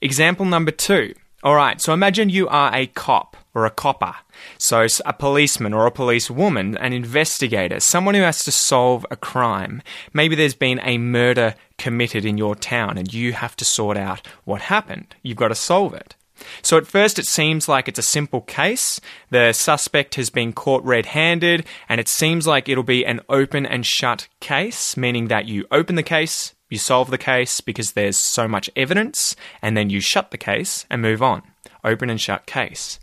Example 0.00 0.44
number 0.44 0.72
two. 0.72 1.14
All 1.42 1.54
right, 1.54 1.80
so 1.80 1.92
imagine 1.92 2.30
you 2.30 2.48
are 2.48 2.74
a 2.74 2.88
cop 2.88 3.36
or 3.56 3.64
a 3.64 3.70
copper. 3.70 4.14
So, 4.58 4.86
a 5.06 5.12
policeman 5.14 5.72
or 5.72 5.86
a 5.86 5.90
policewoman, 5.90 6.76
an 6.76 6.92
investigator, 6.92 7.80
someone 7.80 8.14
who 8.14 8.20
has 8.20 8.44
to 8.44 8.52
solve 8.52 9.06
a 9.10 9.16
crime. 9.16 9.82
Maybe 10.12 10.36
there's 10.36 10.54
been 10.54 10.78
a 10.82 10.98
murder 10.98 11.54
committed 11.78 12.26
in 12.26 12.36
your 12.36 12.54
town 12.54 12.98
and 12.98 13.12
you 13.12 13.32
have 13.32 13.56
to 13.56 13.64
sort 13.64 13.96
out 13.96 14.26
what 14.44 14.60
happened. 14.60 15.16
You've 15.22 15.38
got 15.38 15.48
to 15.48 15.54
solve 15.54 15.94
it. 15.94 16.14
So 16.60 16.76
at 16.76 16.86
first 16.86 17.18
it 17.18 17.26
seems 17.26 17.66
like 17.66 17.88
it's 17.88 17.98
a 17.98 18.02
simple 18.02 18.42
case. 18.42 19.00
The 19.30 19.54
suspect 19.54 20.16
has 20.16 20.28
been 20.28 20.52
caught 20.52 20.84
red 20.84 21.06
handed, 21.06 21.64
and 21.88 21.98
it 21.98 22.08
seems 22.08 22.46
like 22.46 22.68
it'll 22.68 22.84
be 22.84 23.06
an 23.06 23.20
open 23.30 23.64
and 23.64 23.86
shut 23.86 24.28
case, 24.40 24.98
meaning 24.98 25.28
that 25.28 25.46
you 25.46 25.64
open 25.70 25.94
the 25.94 26.02
case, 26.02 26.54
you 26.68 26.76
solve 26.76 27.10
the 27.10 27.16
case 27.16 27.62
because 27.62 27.92
there's 27.92 28.18
so 28.18 28.46
much 28.46 28.68
evidence, 28.76 29.34
and 29.62 29.78
then 29.78 29.88
you 29.88 30.00
shut 30.00 30.30
the 30.30 30.36
case 30.36 30.84
and 30.90 31.00
move 31.00 31.22
on. 31.22 31.42
Open 31.82 32.10
and 32.10 32.20
shut 32.20 32.44
case. 32.44 32.98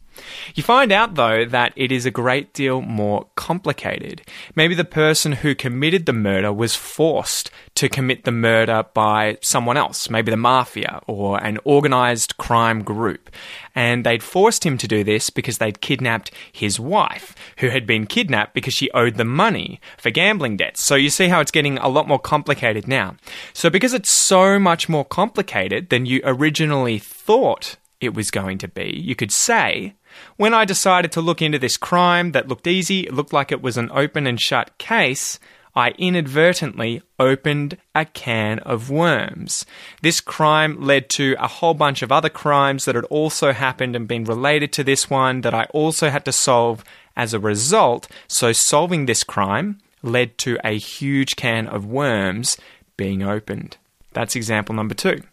You 0.56 0.64
find 0.64 0.92
out, 0.92 1.16
though, 1.16 1.46
that 1.46 1.74
it 1.76 1.92
is 1.92 2.06
a 2.06 2.12
great 2.12 2.54
deal 2.54 2.82
more 2.82 3.28
complicated. 3.36 4.22
Maybe 4.56 4.76
the 4.76 4.86
person 4.86 5.32
who 5.34 5.56
committed 5.56 6.06
the 6.06 6.14
murder 6.14 6.52
was 6.54 6.76
forced 6.76 7.52
to 7.76 7.90
commit 7.90 8.24
the 8.24 8.32
murder 8.32 8.86
by 8.94 9.38
someone 9.42 9.78
else, 9.78 10.10
maybe 10.10 10.32
the 10.32 10.38
mafia 10.38 11.02
or 11.08 11.44
an 11.44 11.58
organized 11.64 12.38
crime 12.38 12.84
group. 12.84 13.30
And 13.76 14.06
they'd 14.06 14.22
forced 14.22 14.66
him 14.66 14.78
to 14.78 14.88
do 14.88 15.04
this 15.04 15.30
because 15.30 15.58
they'd 15.58 15.82
kidnapped 15.82 16.32
his 16.52 16.80
wife, 16.80 17.36
who 17.58 17.70
had 17.70 17.88
been 17.88 18.06
kidnapped 18.06 18.54
because 18.54 18.74
she 18.74 18.92
owed 18.92 19.16
them 19.16 19.30
money 19.30 19.82
for 19.98 20.12
gambling 20.12 20.58
debts. 20.58 20.82
So 20.84 20.96
you 20.96 21.10
see 21.10 21.28
how 21.28 21.40
it's 21.40 21.52
getting 21.52 21.78
a 21.80 21.88
lot 21.88 22.08
more 22.08 22.20
complicated 22.20 22.88
now. 22.88 23.16
So 23.54 23.70
because 23.70 23.94
it's 23.94 24.12
so 24.12 24.60
much 24.60 24.88
more 24.88 25.06
complicated 25.06 25.90
than 25.90 26.06
you 26.06 26.22
originally 26.24 27.00
thought 27.00 27.78
it 28.00 28.14
was 28.14 28.32
going 28.32 28.58
to 28.60 28.68
be, 28.68 29.02
you 29.04 29.16
could 29.16 29.32
say 29.32 29.96
when 30.38 30.54
I 30.54 30.66
decided 30.66 31.12
to 31.14 31.22
look 31.22 31.42
into 31.42 31.60
this 31.60 31.78
crime 31.78 32.32
that 32.32 32.48
looked 32.48 32.68
easy, 32.68 33.02
it 33.02 33.14
looked 33.14 33.34
like 33.34 33.52
it 33.52 33.62
was 33.62 33.78
an 33.78 33.90
open 33.92 34.28
and 34.28 34.40
shut 34.40 34.78
case, 34.78 35.40
I 35.76 35.90
inadvertently 35.98 37.02
opened 37.20 37.78
a 37.96 38.06
can 38.06 38.60
of 38.60 38.92
worms. 38.92 39.66
This 40.02 40.22
crime 40.22 40.80
led 40.82 41.10
to 41.12 41.36
a 41.40 41.48
whole 41.48 41.74
bunch 41.74 42.04
of 42.04 42.12
other 42.12 42.30
crimes 42.30 42.86
that 42.86 42.96
had 42.96 43.06
also 43.06 43.54
happened 43.54 43.96
and 43.96 44.08
been 44.08 44.24
related 44.24 44.72
to 44.74 44.84
this 44.84 45.10
one 45.10 45.42
that 45.42 45.54
I 45.54 45.64
also 45.74 46.10
had 46.10 46.26
to 46.26 46.32
solve 46.32 46.84
as 47.16 47.34
a 47.34 47.40
result. 47.40 48.08
So, 48.28 48.52
solving 48.52 49.06
this 49.06 49.24
crime 49.24 49.80
led 50.04 50.38
to 50.40 50.58
a 50.64 50.78
huge 50.78 51.36
can 51.36 51.68
of 51.68 51.86
worms 51.86 52.58
being 52.96 53.24
opened. 53.24 53.78
That's 54.12 54.36
example 54.36 54.76
number 54.76 54.94
two. 54.94 55.24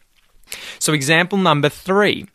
So, 0.78 0.94
example 0.94 1.36
number 1.36 1.68
three 1.68 2.26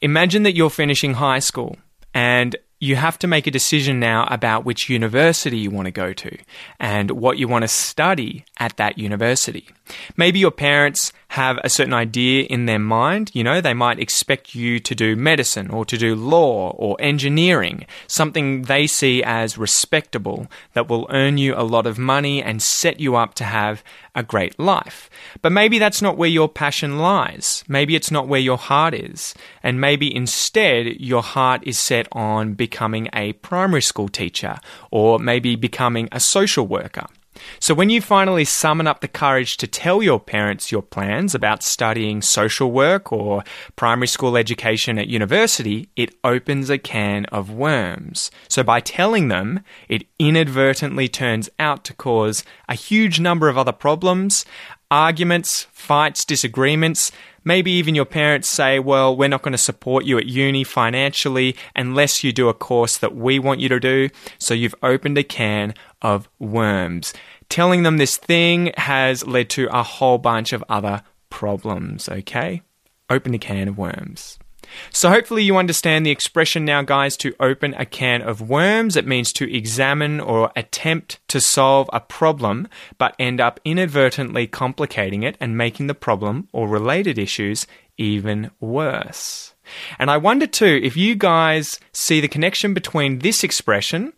imagine 0.00 0.42
that 0.42 0.56
you're 0.56 0.68
finishing 0.68 1.14
high 1.14 1.38
school 1.38 1.76
and 2.14 2.56
you 2.82 2.96
have 2.96 3.16
to 3.20 3.28
make 3.28 3.46
a 3.46 3.50
decision 3.50 4.00
now 4.00 4.26
about 4.28 4.64
which 4.64 4.90
university 4.90 5.56
you 5.56 5.70
want 5.70 5.86
to 5.86 5.92
go 5.92 6.12
to 6.12 6.36
and 6.80 7.12
what 7.12 7.38
you 7.38 7.46
want 7.46 7.62
to 7.62 7.68
study 7.68 8.44
at 8.58 8.76
that 8.76 8.98
university. 8.98 9.68
Maybe 10.16 10.40
your 10.40 10.50
parents 10.50 11.12
have 11.32 11.58
a 11.64 11.70
certain 11.70 11.94
idea 11.94 12.44
in 12.44 12.66
their 12.66 12.78
mind. 12.78 13.30
You 13.32 13.42
know, 13.42 13.62
they 13.62 13.72
might 13.72 13.98
expect 13.98 14.54
you 14.54 14.78
to 14.80 14.94
do 14.94 15.16
medicine 15.16 15.70
or 15.70 15.86
to 15.86 15.96
do 15.96 16.14
law 16.14 16.72
or 16.72 16.94
engineering, 17.00 17.86
something 18.06 18.62
they 18.62 18.86
see 18.86 19.22
as 19.22 19.56
respectable 19.56 20.46
that 20.74 20.90
will 20.90 21.06
earn 21.08 21.38
you 21.38 21.54
a 21.54 21.64
lot 21.64 21.86
of 21.86 21.98
money 21.98 22.42
and 22.42 22.62
set 22.62 23.00
you 23.00 23.16
up 23.16 23.32
to 23.34 23.44
have 23.44 23.82
a 24.14 24.22
great 24.22 24.58
life. 24.58 25.08
But 25.40 25.52
maybe 25.52 25.78
that's 25.78 26.02
not 26.02 26.18
where 26.18 26.28
your 26.28 26.50
passion 26.50 26.98
lies. 26.98 27.64
Maybe 27.66 27.96
it's 27.96 28.10
not 28.10 28.28
where 28.28 28.38
your 28.38 28.58
heart 28.58 28.92
is. 28.92 29.34
And 29.62 29.80
maybe 29.80 30.14
instead 30.14 31.00
your 31.00 31.22
heart 31.22 31.62
is 31.64 31.78
set 31.78 32.08
on 32.12 32.52
becoming 32.52 33.08
a 33.14 33.32
primary 33.34 33.82
school 33.82 34.10
teacher 34.10 34.58
or 34.90 35.18
maybe 35.18 35.56
becoming 35.56 36.10
a 36.12 36.20
social 36.20 36.66
worker. 36.66 37.06
So, 37.60 37.74
when 37.74 37.90
you 37.90 38.00
finally 38.00 38.44
summon 38.44 38.86
up 38.86 39.00
the 39.00 39.08
courage 39.08 39.56
to 39.58 39.66
tell 39.66 40.02
your 40.02 40.20
parents 40.20 40.70
your 40.70 40.82
plans 40.82 41.34
about 41.34 41.62
studying 41.62 42.20
social 42.20 42.70
work 42.70 43.12
or 43.12 43.42
primary 43.76 44.06
school 44.06 44.36
education 44.36 44.98
at 44.98 45.08
university, 45.08 45.88
it 45.96 46.14
opens 46.24 46.70
a 46.70 46.78
can 46.78 47.24
of 47.26 47.50
worms. 47.50 48.30
So, 48.48 48.62
by 48.62 48.80
telling 48.80 49.28
them, 49.28 49.60
it 49.88 50.06
inadvertently 50.18 51.08
turns 51.08 51.48
out 51.58 51.84
to 51.84 51.94
cause 51.94 52.44
a 52.68 52.74
huge 52.74 53.18
number 53.18 53.48
of 53.48 53.56
other 53.56 53.72
problems, 53.72 54.44
arguments, 54.92 55.66
fights, 55.72 56.24
disagreements. 56.24 57.10
Maybe 57.44 57.72
even 57.72 57.94
your 57.94 58.04
parents 58.04 58.48
say, 58.48 58.78
well, 58.78 59.16
we're 59.16 59.28
not 59.28 59.42
going 59.42 59.52
to 59.52 59.58
support 59.58 60.04
you 60.04 60.18
at 60.18 60.26
uni 60.26 60.64
financially 60.64 61.56
unless 61.74 62.22
you 62.22 62.30
do 62.30 62.50
a 62.50 62.54
course 62.54 62.98
that 62.98 63.16
we 63.16 63.38
want 63.38 63.60
you 63.60 63.70
to 63.70 63.80
do. 63.80 64.10
So 64.38 64.52
you've 64.52 64.74
opened 64.82 65.16
a 65.16 65.24
can 65.24 65.72
of 66.02 66.28
worms. 66.38 67.14
Telling 67.48 67.82
them 67.82 67.96
this 67.96 68.18
thing 68.18 68.72
has 68.76 69.26
led 69.26 69.48
to 69.50 69.66
a 69.72 69.82
whole 69.82 70.18
bunch 70.18 70.52
of 70.52 70.62
other 70.68 71.02
problems, 71.30 72.08
okay? 72.08 72.62
Open 73.08 73.34
a 73.34 73.38
can 73.38 73.68
of 73.68 73.78
worms. 73.78 74.38
So, 74.90 75.10
hopefully, 75.10 75.42
you 75.42 75.56
understand 75.56 76.06
the 76.06 76.10
expression 76.10 76.64
now, 76.64 76.82
guys, 76.82 77.16
to 77.18 77.34
open 77.40 77.74
a 77.74 77.86
can 77.86 78.22
of 78.22 78.48
worms. 78.48 78.96
It 78.96 79.06
means 79.06 79.32
to 79.34 79.54
examine 79.54 80.20
or 80.20 80.50
attempt 80.56 81.20
to 81.28 81.40
solve 81.40 81.90
a 81.92 82.00
problem, 82.00 82.68
but 82.98 83.14
end 83.18 83.40
up 83.40 83.60
inadvertently 83.64 84.46
complicating 84.46 85.22
it 85.22 85.36
and 85.40 85.56
making 85.56 85.86
the 85.86 85.94
problem 85.94 86.48
or 86.52 86.68
related 86.68 87.18
issues 87.18 87.66
even 87.98 88.50
worse. 88.60 89.54
And 89.98 90.10
I 90.10 90.16
wonder 90.16 90.46
too 90.46 90.80
if 90.82 90.96
you 90.96 91.14
guys 91.14 91.78
see 91.92 92.20
the 92.20 92.28
connection 92.28 92.74
between 92.74 93.20
this 93.20 93.44
expression 93.44 94.12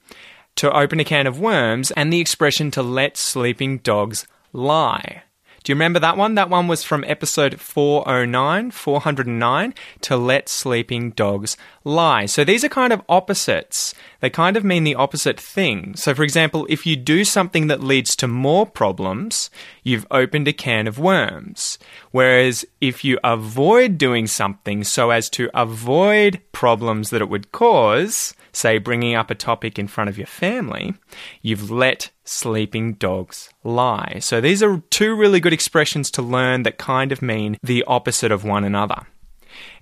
to 0.56 0.72
open 0.72 1.00
a 1.00 1.04
can 1.04 1.26
of 1.26 1.40
worms 1.40 1.90
and 1.92 2.12
the 2.12 2.20
expression 2.20 2.70
to 2.72 2.82
let 2.82 3.16
sleeping 3.16 3.78
dogs 3.78 4.26
lie. 4.52 5.23
Do 5.64 5.72
you 5.72 5.76
remember 5.76 5.98
that 6.00 6.18
one? 6.18 6.34
That 6.34 6.50
one 6.50 6.68
was 6.68 6.84
from 6.84 7.04
episode 7.06 7.58
409, 7.58 8.70
409, 8.70 9.74
to 10.02 10.14
let 10.14 10.50
sleeping 10.50 11.12
dogs 11.12 11.56
lie. 11.84 12.26
So 12.26 12.44
these 12.44 12.64
are 12.64 12.68
kind 12.68 12.92
of 12.92 13.00
opposites. 13.08 13.94
They 14.20 14.28
kind 14.28 14.58
of 14.58 14.64
mean 14.64 14.84
the 14.84 14.94
opposite 14.94 15.40
thing. 15.40 15.96
So, 15.96 16.14
for 16.14 16.22
example, 16.22 16.66
if 16.68 16.84
you 16.84 16.96
do 16.96 17.24
something 17.24 17.68
that 17.68 17.82
leads 17.82 18.14
to 18.16 18.28
more 18.28 18.66
problems, 18.66 19.48
you've 19.84 20.06
opened 20.10 20.48
a 20.48 20.52
can 20.52 20.88
of 20.88 20.98
worms. 20.98 21.78
Whereas 22.10 22.64
if 22.80 23.04
you 23.04 23.18
avoid 23.22 23.96
doing 23.96 24.26
something 24.26 24.82
so 24.82 25.10
as 25.10 25.30
to 25.30 25.50
avoid 25.54 26.40
problems 26.50 27.10
that 27.10 27.22
it 27.22 27.28
would 27.28 27.52
cause, 27.52 28.34
say 28.52 28.78
bringing 28.78 29.14
up 29.14 29.30
a 29.30 29.34
topic 29.36 29.78
in 29.78 29.86
front 29.86 30.10
of 30.10 30.18
your 30.18 30.26
family, 30.26 30.94
you've 31.42 31.70
let 31.70 32.10
sleeping 32.24 32.94
dogs 32.94 33.50
lie. 33.62 34.18
So 34.20 34.40
these 34.40 34.62
are 34.62 34.82
two 34.90 35.14
really 35.14 35.40
good 35.40 35.52
expressions 35.52 36.10
to 36.12 36.22
learn 36.22 36.62
that 36.64 36.78
kind 36.78 37.12
of 37.12 37.22
mean 37.22 37.58
the 37.62 37.84
opposite 37.86 38.32
of 38.32 38.44
one 38.44 38.64
another. 38.64 39.06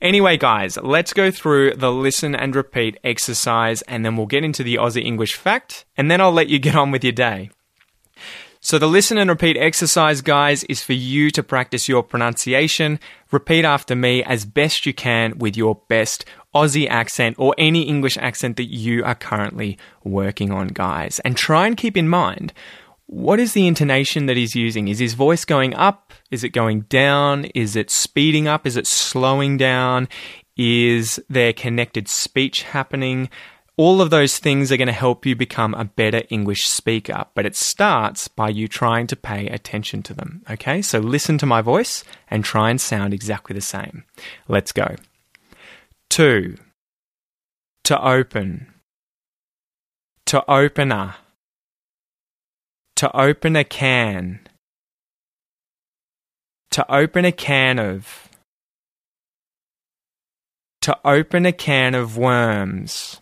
Anyway, 0.01 0.37
guys, 0.37 0.77
let's 0.77 1.13
go 1.13 1.31
through 1.31 1.75
the 1.75 1.91
listen 1.91 2.35
and 2.35 2.55
repeat 2.55 2.99
exercise 3.05 3.83
and 3.83 4.05
then 4.05 4.17
we'll 4.17 4.27
get 4.27 4.45
into 4.45 4.63
the 4.63 4.75
Aussie 4.75 5.05
English 5.05 5.35
fact 5.35 5.87
and 5.97 6.11
then 6.11 6.21
I'll 6.21 6.33
let 6.33 6.49
you 6.49 6.59
get 6.59 6.75
on 6.75 6.91
with 6.91 7.05
your 7.05 7.13
day. 7.13 7.51
So, 8.65 8.79
the 8.79 8.87
listen 8.87 9.19
and 9.19 9.29
repeat 9.29 9.57
exercise, 9.57 10.21
guys, 10.21 10.63
is 10.65 10.85
for 10.85 10.93
you 10.93 11.33
to 11.33 11.43
practice 11.43 11.89
your 11.89 12.05
pronunciation. 12.05 13.01
Repeat 13.33 13.65
after 13.65 13.97
me 13.97 14.23
as 14.23 14.45
best 14.45 14.87
you 14.87 14.95
can 14.95 15.37
with 15.37 15.57
your 15.57 15.81
best 15.89 16.25
Aussie 16.55 16.89
accent 16.89 17.35
or 17.41 17.57
any 17.59 17.83
English 17.83 18.17
accent 18.19 18.57
that 18.59 18.73
you 18.73 19.03
are 19.05 19.17
currently 19.17 19.79
working 20.05 20.53
on, 20.53 20.69
guys. 20.69 21.19
And 21.25 21.37
try 21.37 21.67
and 21.67 21.77
keep 21.77 21.97
in 21.97 22.09
mind 22.09 22.53
what 23.07 23.39
is 23.39 23.53
the 23.53 23.67
intonation 23.67 24.25
that 24.27 24.39
he's 24.39 24.55
using? 24.55 24.89
Is 24.89 24.99
his 24.99 25.13
voice 25.13 25.45
going 25.45 25.75
up? 25.75 26.15
Is 26.31 26.45
it 26.45 26.51
going 26.51 26.83
down? 26.83 27.45
Is 27.55 27.77
it 27.77 27.91
speeding 27.91 28.49
up? 28.49 28.67
Is 28.67 28.77
it 28.77 28.87
slowing 28.87 29.59
down? 29.59 30.09
Is 30.57 31.21
there 31.29 31.53
connected 31.53 32.09
speech 32.09 32.63
happening? 32.63 33.29
All 33.79 34.03
of 34.03 34.11
those 34.11 34.39
things 34.39 34.71
are 34.71 34.77
going 34.77 34.87
to 34.87 34.93
help 34.93 35.25
you 35.25 35.35
become 35.35 35.73
a 35.73 35.87
better 35.87 36.23
English 36.29 36.67
speaker, 36.67 37.25
but 37.35 37.47
it 37.47 37.57
starts 37.57 38.29
by 38.29 38.51
you 38.51 38.69
trying 38.69 39.07
to 39.07 39.17
pay 39.17 39.47
attention 39.49 40.03
to 40.05 40.15
them. 40.15 40.43
Okay, 40.51 40.83
so 40.83 40.99
listen 40.99 41.39
to 41.39 41.47
my 41.47 41.63
voice 41.63 42.05
and 42.31 42.45
try 42.45 42.69
and 42.69 42.79
sound 42.81 43.15
exactly 43.15 43.55
the 43.55 43.63
same. 43.63 44.05
Let's 44.47 44.73
go. 44.73 44.97
Two. 46.11 46.57
To 47.85 48.07
open. 48.07 48.75
To 50.27 50.49
opener. 50.51 51.15
To 52.97 53.17
open 53.17 53.57
a 53.57 53.65
can. 53.65 54.41
To 56.73 56.95
open 56.95 57.25
a 57.25 57.33
can 57.33 57.79
of. 57.79 58.29
To 60.83 60.99
open 61.05 61.47
a 61.47 61.53
can 61.53 61.95
of 61.95 62.19
worms. 62.19 63.22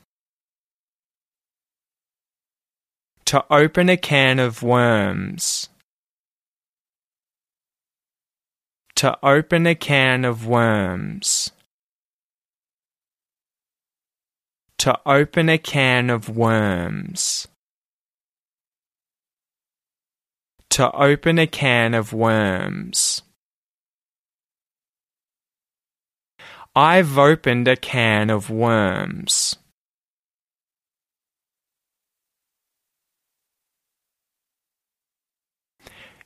To 3.30 3.44
open 3.48 3.88
a 3.88 3.96
can 3.96 4.40
of 4.40 4.60
worms. 4.60 5.68
To 8.96 9.16
open 9.22 9.68
a 9.68 9.76
can 9.76 10.24
of 10.24 10.48
worms. 10.48 11.52
To 14.78 14.98
open 15.06 15.48
a 15.48 15.58
can 15.58 16.10
of 16.10 16.28
worms. 16.28 17.46
To 20.70 20.90
open 20.90 21.38
a 21.38 21.46
can 21.46 21.94
of 21.94 22.12
worms. 22.12 23.22
I've 26.74 27.16
opened 27.16 27.68
a 27.68 27.76
can 27.76 28.28
of 28.28 28.50
worms. 28.50 29.59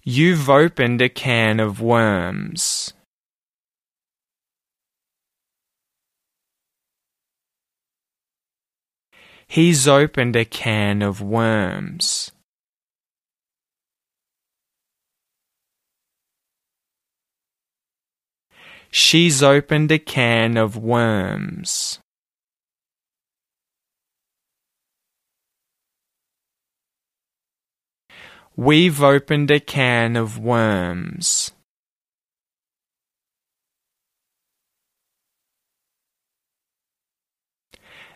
You've 0.06 0.50
opened 0.50 1.00
a 1.00 1.08
can 1.08 1.60
of 1.60 1.80
worms. 1.80 2.92
He's 9.46 9.88
opened 9.88 10.36
a 10.36 10.44
can 10.44 11.00
of 11.00 11.22
worms. 11.22 12.32
She's 18.90 19.42
opened 19.42 19.90
a 19.90 19.98
can 19.98 20.58
of 20.58 20.76
worms. 20.76 21.98
We've 28.56 29.02
opened 29.02 29.50
a 29.50 29.58
can 29.58 30.14
of 30.14 30.38
worms. 30.38 31.50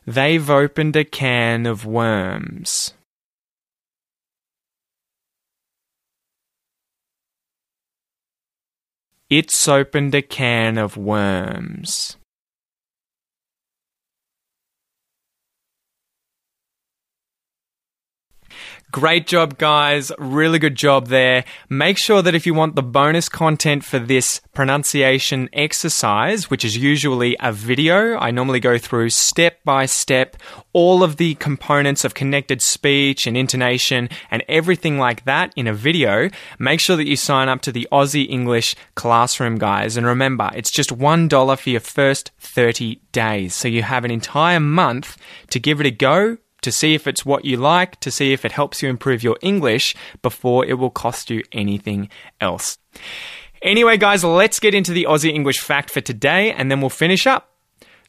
They've 0.07 0.49
opened 0.49 0.95
a 0.95 1.05
can 1.05 1.67
of 1.67 1.85
worms. 1.85 2.95
It's 9.29 9.69
opened 9.69 10.15
a 10.15 10.23
can 10.23 10.79
of 10.79 10.97
worms. 10.97 12.17
Great 18.91 19.27
job, 19.27 19.59
guys. 19.59 20.11
Really 20.19 20.59
good 20.59 20.75
job 20.75 21.09
there. 21.09 21.45
Make 21.69 21.99
sure 21.99 22.23
that 22.23 22.35
if 22.35 22.47
you 22.47 22.55
want 22.55 22.75
the 22.75 22.83
bonus 22.83 23.29
content 23.29 23.85
for 23.85 23.99
this 23.99 24.41
pronunciation 24.55 25.51
exercise, 25.53 26.49
which 26.49 26.65
is 26.65 26.75
usually 26.75 27.37
a 27.39 27.53
video, 27.53 28.17
I 28.17 28.31
normally 28.31 28.61
go 28.61 28.79
through 28.79 29.11
step 29.11 29.63
by 29.63 29.85
step 29.85 30.39
all 30.73 31.03
of 31.03 31.19
the 31.19 31.35
components 31.35 32.03
of 32.03 32.15
connected 32.15 32.63
speech 32.63 33.27
and 33.27 33.37
intonation 33.37 34.09
and 34.31 34.43
everything 34.49 34.99
like 34.99 35.27
that 35.27 35.53
in 35.55 35.67
a 35.67 35.75
video. 35.75 36.31
Make 36.59 36.81
sure 36.81 36.97
that 36.97 37.07
you 37.07 37.17
sign 37.17 37.51
up 37.51 37.61
to 37.63 37.73
the 37.73 37.87
Aussie 37.93 38.31
English 38.31 38.75
Classroom, 38.95 39.59
guys. 39.59 39.99
And 39.99 40.07
remember, 40.07 40.49
it's 40.55 40.71
just 40.71 40.97
$1 40.97 41.59
for 41.59 41.71
your 41.71 41.81
first 41.81 42.31
30 42.41 43.03
days. 43.13 43.55
So 43.55 43.69
you 43.69 43.83
have 43.83 44.07
an 44.07 44.11
entire 44.11 44.61
month 44.61 45.19
to 45.51 45.61
give 45.61 45.79
it 45.79 45.87
a 45.87 45.91
go 45.91 46.39
to 46.63 46.73
see 46.73 46.95
if 46.95 47.07
it's 47.07 47.25
what 47.25 47.45
you 47.45 47.57
like, 47.57 48.01
to 48.01 48.11
see 48.11 48.33
if 48.33 48.45
it 48.45 48.53
helps 48.53 48.83
you 48.83 48.89
improve 48.89 49.23
your 49.23 49.37
English 49.43 49.95
before 50.23 50.65
it 50.65 50.75
will 50.75 50.91
cost 50.91 51.31
you 51.31 51.43
anything 51.53 52.09
else. 52.41 52.79
Anyway, 53.63 53.97
guys, 53.97 54.23
let's 54.25 54.61
get 54.61 54.75
into 54.75 54.93
the 54.93 55.07
Aussie 55.09 55.33
English 55.33 55.61
fact 55.61 55.91
for 55.91 56.01
today 56.01 56.53
and 56.53 56.71
then 56.71 56.81
we'll 56.81 56.91
finish 56.91 57.27
up. 57.27 57.51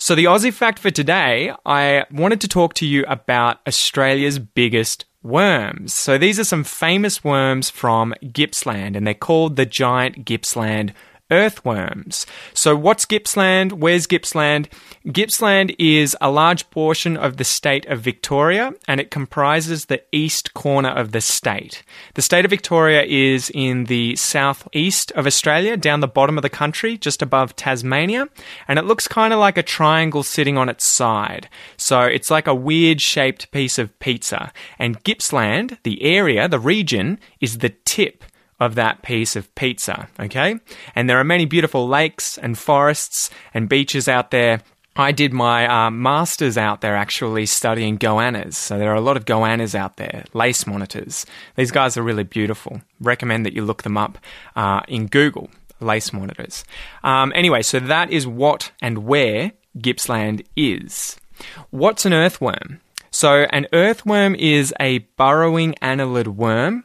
So, 0.01 0.15
the 0.15 0.25
Aussie 0.25 0.53
fact 0.53 0.79
for 0.79 0.91
today, 0.91 1.53
I 1.65 2.05
wanted 2.09 2.39
to 2.41 2.47
talk 2.47 2.73
to 2.75 2.85
you 2.85 3.03
about 3.07 3.57
Australia's 3.67 4.39
biggest 4.39 5.03
worms. 5.23 5.93
So, 5.93 6.17
these 6.17 6.39
are 6.39 6.45
some 6.45 6.63
famous 6.63 7.21
worms 7.21 7.69
from 7.69 8.13
Gippsland 8.31 8.95
and 8.95 9.05
they're 9.05 9.13
called 9.13 9.57
the 9.57 9.65
giant 9.65 10.23
Gippsland 10.23 10.93
earthworms. 11.31 12.25
So, 12.53 12.75
what's 12.75 13.05
Gippsland? 13.05 13.73
Where's 13.73 14.07
Gippsland? 14.07 14.69
Gippsland 15.11 15.75
is 15.79 16.15
a 16.21 16.31
large 16.31 16.69
portion 16.69 17.17
of 17.17 17.37
the 17.37 17.43
state 17.43 17.85
of 17.87 18.01
Victoria 18.01 18.73
and 18.87 18.99
it 18.99 19.11
comprises 19.11 19.85
the 19.85 20.01
east 20.11 20.53
corner 20.53 20.89
of 20.89 21.11
the 21.11 21.21
state. 21.21 21.83
The 22.15 22.21
state 22.21 22.45
of 22.45 22.51
Victoria 22.51 23.03
is 23.03 23.51
in 23.53 23.85
the 23.85 24.15
southeast 24.15 25.11
of 25.11 25.25
Australia, 25.25 25.77
down 25.77 25.99
the 25.99 26.07
bottom 26.07 26.37
of 26.37 26.41
the 26.41 26.49
country, 26.49 26.97
just 26.97 27.21
above 27.21 27.55
Tasmania, 27.55 28.27
and 28.67 28.79
it 28.79 28.85
looks 28.85 29.07
kind 29.07 29.33
of 29.33 29.39
like 29.39 29.57
a 29.57 29.63
triangle 29.63 30.23
sitting 30.23 30.57
on 30.57 30.69
its 30.69 30.85
side. 30.85 31.49
So, 31.77 32.01
it's 32.01 32.31
like 32.31 32.47
a 32.47 32.55
weird 32.55 33.01
shaped 33.01 33.51
piece 33.51 33.77
of 33.77 33.97
pizza. 33.99 34.51
And 34.77 35.03
Gippsland, 35.03 35.77
the 35.83 36.03
area, 36.03 36.47
the 36.47 36.59
region, 36.59 37.19
is 37.39 37.59
the 37.59 37.69
tip 37.85 38.23
of 38.59 38.75
that 38.75 39.01
piece 39.01 39.35
of 39.35 39.53
pizza, 39.55 40.09
okay? 40.19 40.59
And 40.95 41.09
there 41.09 41.19
are 41.19 41.23
many 41.23 41.45
beautiful 41.45 41.87
lakes 41.87 42.37
and 42.37 42.57
forests 42.57 43.29
and 43.53 43.69
beaches 43.69 44.07
out 44.07 44.31
there. 44.31 44.61
I 44.95 45.13
did 45.13 45.31
my 45.31 45.67
uh, 45.67 45.91
master's 45.91 46.57
out 46.57 46.81
there 46.81 46.95
actually 46.95 47.45
studying 47.45 47.97
goannas. 47.97 48.55
So 48.55 48.77
there 48.77 48.91
are 48.91 48.95
a 48.95 49.01
lot 49.01 49.15
of 49.15 49.25
goannas 49.25 49.73
out 49.73 49.95
there, 49.95 50.25
lace 50.33 50.67
monitors. 50.67 51.25
These 51.55 51.71
guys 51.71 51.95
are 51.95 52.03
really 52.03 52.23
beautiful. 52.23 52.81
Recommend 52.99 53.45
that 53.45 53.53
you 53.53 53.63
look 53.63 53.83
them 53.83 53.97
up 53.97 54.17
uh, 54.57 54.81
in 54.89 55.07
Google, 55.07 55.49
lace 55.79 56.11
monitors. 56.11 56.65
Um, 57.03 57.31
anyway, 57.33 57.61
so 57.61 57.79
that 57.79 58.11
is 58.11 58.27
what 58.27 58.71
and 58.81 59.05
where 59.05 59.53
Gippsland 59.77 60.45
is. 60.57 61.17
What's 61.69 62.05
an 62.05 62.13
earthworm? 62.13 62.81
So, 63.11 63.47
an 63.49 63.67
earthworm 63.73 64.35
is 64.35 64.73
a 64.79 64.99
burrowing 65.17 65.73
annelid 65.81 66.27
worm 66.27 66.83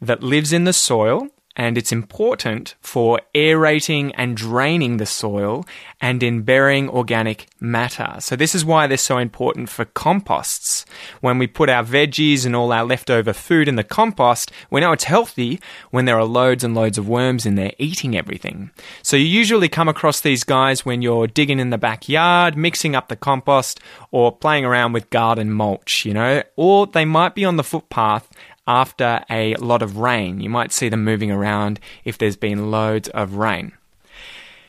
that 0.00 0.22
lives 0.22 0.52
in 0.52 0.64
the 0.64 0.72
soil 0.72 1.28
and 1.56 1.76
it's 1.76 1.92
important 1.92 2.74
for 2.80 3.20
aerating 3.34 4.14
and 4.14 4.36
draining 4.36 4.96
the 4.96 5.06
soil 5.06 5.66
and 6.00 6.22
in 6.22 6.42
burying 6.42 6.88
organic 6.88 7.48
matter. 7.60 8.14
So, 8.20 8.36
this 8.36 8.54
is 8.54 8.64
why 8.64 8.86
they're 8.86 8.96
so 8.96 9.18
important 9.18 9.68
for 9.68 9.84
composts. 9.84 10.86
When 11.20 11.38
we 11.38 11.46
put 11.46 11.68
our 11.68 11.84
veggies 11.84 12.46
and 12.46 12.54
all 12.54 12.72
our 12.72 12.84
leftover 12.84 13.32
food 13.32 13.68
in 13.68 13.74
the 13.76 13.84
compost, 13.84 14.52
we 14.70 14.80
know 14.80 14.92
it's 14.92 15.04
healthy 15.04 15.60
when 15.90 16.04
there 16.04 16.18
are 16.18 16.24
loads 16.24 16.62
and 16.62 16.74
loads 16.74 16.98
of 16.98 17.08
worms 17.08 17.44
in 17.44 17.56
there 17.56 17.72
eating 17.78 18.16
everything. 18.16 18.70
So, 19.02 19.16
you 19.16 19.26
usually 19.26 19.68
come 19.68 19.88
across 19.88 20.20
these 20.20 20.44
guys 20.44 20.86
when 20.86 21.02
you're 21.02 21.26
digging 21.26 21.58
in 21.58 21.70
the 21.70 21.78
backyard, 21.78 22.56
mixing 22.56 22.94
up 22.94 23.08
the 23.08 23.16
compost, 23.16 23.80
or 24.12 24.34
playing 24.34 24.64
around 24.64 24.92
with 24.92 25.10
garden 25.10 25.50
mulch, 25.50 26.06
you 26.06 26.14
know, 26.14 26.42
or 26.56 26.86
they 26.86 27.04
might 27.04 27.34
be 27.34 27.44
on 27.44 27.56
the 27.56 27.64
footpath 27.64 28.30
after 28.70 29.24
a 29.28 29.56
lot 29.56 29.82
of 29.82 29.96
rain. 29.96 30.40
You 30.40 30.48
might 30.48 30.70
see 30.72 30.88
them 30.88 31.02
moving 31.02 31.32
around 31.32 31.80
if 32.04 32.18
there's 32.18 32.36
been 32.36 32.70
loads 32.70 33.08
of 33.08 33.34
rain. 33.34 33.72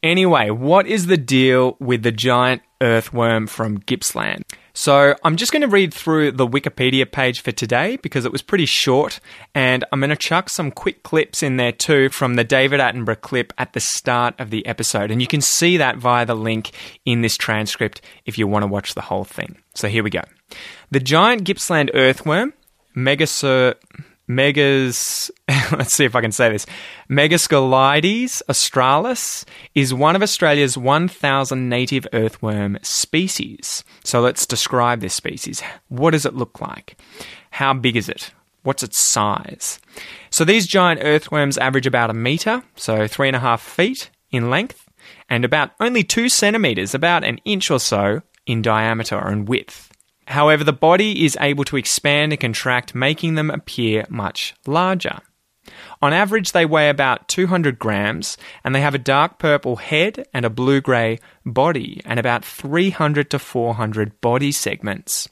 Anyway, 0.01 0.49
what 0.49 0.87
is 0.87 1.05
the 1.05 1.17
deal 1.17 1.77
with 1.79 2.01
the 2.01 2.11
giant 2.11 2.63
earthworm 2.81 3.45
from 3.45 3.77
Gippsland? 3.81 4.41
So 4.73 5.15
I'm 5.23 5.35
just 5.35 5.51
going 5.51 5.61
to 5.61 5.67
read 5.67 5.93
through 5.93 6.31
the 6.31 6.47
Wikipedia 6.47 7.09
page 7.11 7.41
for 7.41 7.51
today 7.51 7.97
because 7.97 8.25
it 8.25 8.31
was 8.31 8.41
pretty 8.41 8.65
short, 8.65 9.19
and 9.53 9.83
I'm 9.91 9.99
going 9.99 10.09
to 10.09 10.15
chuck 10.15 10.49
some 10.49 10.71
quick 10.71 11.03
clips 11.03 11.43
in 11.43 11.57
there 11.57 11.73
too 11.73 12.09
from 12.09 12.33
the 12.33 12.43
David 12.43 12.79
Attenborough 12.79 13.21
clip 13.21 13.53
at 13.59 13.73
the 13.73 13.79
start 13.79 14.33
of 14.39 14.49
the 14.49 14.65
episode. 14.65 15.11
And 15.11 15.21
you 15.21 15.27
can 15.27 15.41
see 15.41 15.77
that 15.77 15.97
via 15.97 16.25
the 16.25 16.35
link 16.35 16.71
in 17.05 17.21
this 17.21 17.37
transcript 17.37 18.01
if 18.25 18.39
you 18.39 18.47
want 18.47 18.63
to 18.63 18.67
watch 18.67 18.95
the 18.95 19.01
whole 19.01 19.25
thing. 19.25 19.57
So 19.75 19.87
here 19.87 20.03
we 20.03 20.09
go. 20.09 20.23
The 20.89 20.99
giant 20.99 21.43
Gippsland 21.43 21.91
earthworm, 21.93 22.53
Megasur. 22.95 23.75
Megas, 24.27 25.29
let's 25.71 25.93
see 25.93 26.05
if 26.05 26.15
I 26.15 26.21
can 26.21 26.31
say 26.31 26.49
this. 26.49 26.65
Megascolides 27.09 28.41
australis 28.47 29.45
is 29.75 29.93
one 29.93 30.15
of 30.15 30.23
Australia's 30.23 30.77
1,000 30.77 31.67
native 31.67 32.07
earthworm 32.13 32.77
species. 32.81 33.83
So 34.03 34.21
let's 34.21 34.45
describe 34.45 35.01
this 35.01 35.13
species. 35.13 35.61
What 35.89 36.11
does 36.11 36.25
it 36.25 36.35
look 36.35 36.61
like? 36.61 36.97
How 37.51 37.73
big 37.73 37.97
is 37.97 38.07
it? 38.07 38.31
What's 38.63 38.83
its 38.83 38.99
size? 38.99 39.79
So 40.29 40.45
these 40.45 40.67
giant 40.67 41.01
earthworms 41.03 41.57
average 41.57 41.87
about 41.87 42.09
a 42.09 42.13
metre, 42.13 42.63
so 42.75 43.07
three 43.07 43.27
and 43.27 43.35
a 43.35 43.39
half 43.39 43.61
feet 43.61 44.11
in 44.31 44.49
length, 44.49 44.87
and 45.29 45.43
about 45.43 45.71
only 45.79 46.03
two 46.03 46.29
centimetres, 46.29 46.93
about 46.93 47.23
an 47.23 47.39
inch 47.43 47.71
or 47.71 47.79
so 47.79 48.21
in 48.45 48.61
diameter 48.61 49.17
in 49.29 49.45
width. 49.45 49.90
However, 50.27 50.63
the 50.63 50.73
body 50.73 51.25
is 51.25 51.37
able 51.41 51.63
to 51.65 51.77
expand 51.77 52.31
and 52.31 52.39
contract, 52.39 52.95
making 52.95 53.35
them 53.35 53.49
appear 53.49 54.05
much 54.09 54.53
larger. 54.65 55.19
On 56.01 56.13
average, 56.13 56.51
they 56.51 56.65
weigh 56.65 56.89
about 56.89 57.27
200 57.27 57.77
grams 57.77 58.37
and 58.63 58.73
they 58.73 58.81
have 58.81 58.95
a 58.95 58.99
dark 58.99 59.37
purple 59.37 59.75
head 59.75 60.25
and 60.33 60.45
a 60.45 60.49
blue 60.49 60.81
grey 60.81 61.19
body 61.45 62.01
and 62.05 62.19
about 62.19 62.43
300 62.43 63.29
to 63.29 63.39
400 63.39 64.19
body 64.21 64.51
segments. 64.51 65.29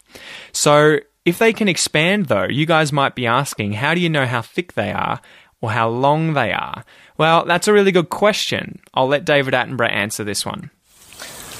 So, 0.51 0.99
if 1.25 1.37
they 1.37 1.53
can 1.53 1.67
expand, 1.67 2.27
though, 2.27 2.45
you 2.45 2.65
guys 2.65 2.93
might 2.93 3.13
be 3.13 3.27
asking, 3.27 3.73
how 3.73 3.93
do 3.93 4.01
you 4.01 4.09
know 4.09 4.25
how 4.25 4.41
thick 4.41 4.73
they 4.73 4.91
are 4.91 5.19
or 5.61 5.71
how 5.71 5.89
long 5.89 6.33
they 6.33 6.51
are? 6.51 6.85
Well, 7.17 7.45
that's 7.45 7.67
a 7.67 7.73
really 7.73 7.91
good 7.91 8.09
question. 8.09 8.79
I'll 8.93 9.07
let 9.07 9.25
David 9.25 9.53
Attenborough 9.53 9.91
answer 9.91 10.23
this 10.23 10.45
one. 10.45 10.71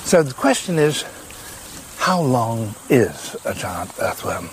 So, 0.05 0.23
the 0.23 0.33
question 0.33 0.79
is 0.79 1.03
how 1.99 2.21
long 2.21 2.73
is 2.89 3.35
a 3.45 3.53
giant 3.53 3.91
earthworm? 3.99 4.49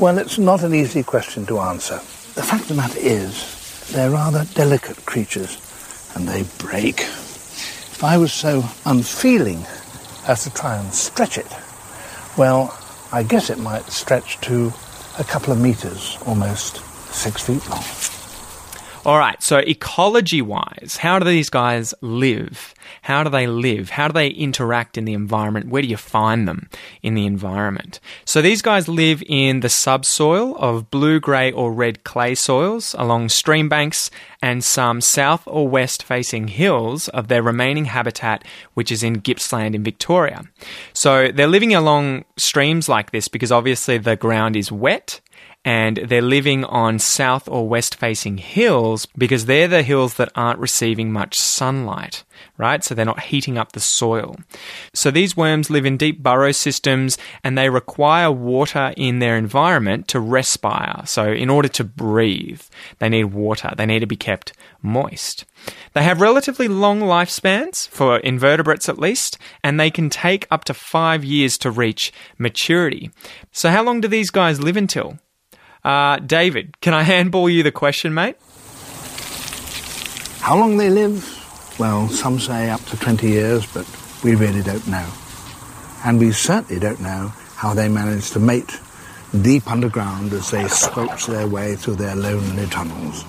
Well, 0.00 0.18
it's 0.18 0.36
not 0.36 0.64
an 0.64 0.74
easy 0.74 1.04
question 1.04 1.46
to 1.46 1.60
answer. 1.60 1.94
The 2.34 2.42
fact 2.42 2.62
of 2.62 2.68
the 2.68 2.74
matter 2.74 2.98
is, 2.98 3.88
they're 3.92 4.10
rather 4.10 4.44
delicate 4.54 5.06
creatures 5.06 5.56
and 6.16 6.28
they 6.28 6.42
break. 6.58 7.00
If 7.00 8.02
I 8.02 8.18
was 8.18 8.32
so 8.32 8.64
unfeeling 8.84 9.64
as 10.26 10.42
to 10.42 10.50
try 10.52 10.76
and 10.76 10.92
stretch 10.92 11.38
it, 11.38 11.46
well, 12.36 12.76
I 13.12 13.22
guess 13.22 13.48
it 13.48 13.58
might 13.58 13.86
stretch 13.90 14.40
to 14.42 14.72
a 15.18 15.24
couple 15.24 15.52
of 15.52 15.60
meters, 15.60 16.18
almost 16.26 16.82
six 17.14 17.42
feet 17.42 17.66
long. 17.70 17.84
All 19.08 19.18
right, 19.18 19.42
so 19.42 19.56
ecology 19.56 20.42
wise, 20.42 20.98
how 21.00 21.18
do 21.18 21.24
these 21.24 21.48
guys 21.48 21.94
live? 22.02 22.74
How 23.00 23.24
do 23.24 23.30
they 23.30 23.46
live? 23.46 23.88
How 23.88 24.08
do 24.08 24.12
they 24.12 24.28
interact 24.28 24.98
in 24.98 25.06
the 25.06 25.14
environment? 25.14 25.70
Where 25.70 25.80
do 25.80 25.88
you 25.88 25.96
find 25.96 26.46
them 26.46 26.68
in 27.02 27.14
the 27.14 27.24
environment? 27.24 28.00
So 28.26 28.42
these 28.42 28.60
guys 28.60 28.86
live 28.86 29.22
in 29.26 29.60
the 29.60 29.70
subsoil 29.70 30.56
of 30.58 30.90
blue, 30.90 31.20
grey, 31.20 31.50
or 31.50 31.72
red 31.72 32.04
clay 32.04 32.34
soils 32.34 32.94
along 32.98 33.30
stream 33.30 33.66
banks 33.66 34.10
and 34.42 34.62
some 34.62 35.00
south 35.00 35.42
or 35.46 35.66
west 35.66 36.02
facing 36.02 36.48
hills 36.48 37.08
of 37.08 37.28
their 37.28 37.42
remaining 37.42 37.86
habitat, 37.86 38.44
which 38.74 38.92
is 38.92 39.02
in 39.02 39.20
Gippsland 39.20 39.74
in 39.74 39.82
Victoria. 39.82 40.42
So 40.92 41.32
they're 41.32 41.46
living 41.46 41.74
along 41.74 42.26
streams 42.36 42.90
like 42.90 43.10
this 43.12 43.28
because 43.28 43.52
obviously 43.52 43.96
the 43.96 44.16
ground 44.16 44.54
is 44.54 44.70
wet 44.70 45.22
and 45.68 45.98
they're 45.98 46.22
living 46.22 46.64
on 46.64 46.98
south 46.98 47.46
or 47.46 47.68
west 47.68 47.94
facing 47.96 48.38
hills 48.38 49.04
because 49.18 49.44
they're 49.44 49.68
the 49.68 49.82
hills 49.82 50.14
that 50.14 50.32
aren't 50.34 50.58
receiving 50.58 51.12
much 51.12 51.38
sunlight, 51.38 52.24
right? 52.56 52.82
So 52.82 52.94
they're 52.94 53.04
not 53.04 53.24
heating 53.24 53.58
up 53.58 53.72
the 53.72 53.80
soil. 53.80 54.36
So 54.94 55.10
these 55.10 55.36
worms 55.36 55.68
live 55.68 55.84
in 55.84 55.98
deep 55.98 56.22
burrow 56.22 56.52
systems 56.52 57.18
and 57.44 57.58
they 57.58 57.68
require 57.68 58.32
water 58.32 58.94
in 58.96 59.18
their 59.18 59.36
environment 59.36 60.08
to 60.08 60.20
respire. 60.20 61.02
So 61.04 61.30
in 61.30 61.50
order 61.50 61.68
to 61.68 61.84
breathe, 61.84 62.62
they 62.98 63.10
need 63.10 63.24
water. 63.24 63.74
They 63.76 63.84
need 63.84 64.00
to 64.00 64.06
be 64.06 64.16
kept 64.16 64.54
moist. 64.80 65.44
They 65.92 66.02
have 66.02 66.22
relatively 66.22 66.68
long 66.68 67.00
lifespans, 67.00 67.88
for 67.88 68.20
invertebrates 68.20 68.88
at 68.88 68.98
least, 68.98 69.36
and 69.62 69.78
they 69.78 69.90
can 69.90 70.08
take 70.08 70.46
up 70.50 70.64
to 70.64 70.72
five 70.72 71.26
years 71.26 71.58
to 71.58 71.70
reach 71.70 72.10
maturity. 72.38 73.10
So, 73.52 73.68
how 73.68 73.82
long 73.82 74.00
do 74.00 74.08
these 74.08 74.30
guys 74.30 74.62
live 74.62 74.78
until? 74.78 75.18
Uh, 75.84 76.18
David, 76.18 76.80
can 76.80 76.94
I 76.94 77.02
handball 77.02 77.48
you 77.48 77.62
the 77.62 77.72
question, 77.72 78.14
mate? 78.14 78.36
How 80.40 80.58
long 80.58 80.76
they 80.76 80.90
live? 80.90 81.34
Well, 81.78 82.08
some 82.08 82.40
say 82.40 82.70
up 82.70 82.84
to 82.86 82.96
20 82.96 83.28
years, 83.28 83.66
but 83.72 83.86
we 84.24 84.34
really 84.34 84.62
don't 84.62 84.86
know. 84.88 85.06
And 86.04 86.18
we 86.18 86.32
certainly 86.32 86.80
don't 86.80 87.00
know 87.00 87.32
how 87.54 87.74
they 87.74 87.88
manage 87.88 88.30
to 88.30 88.40
mate 88.40 88.78
deep 89.42 89.70
underground 89.70 90.32
as 90.32 90.50
they 90.50 90.66
squelch 90.68 91.26
their 91.26 91.46
way 91.46 91.76
through 91.76 91.96
their 91.96 92.16
lonely 92.16 92.66
tunnels. 92.66 93.24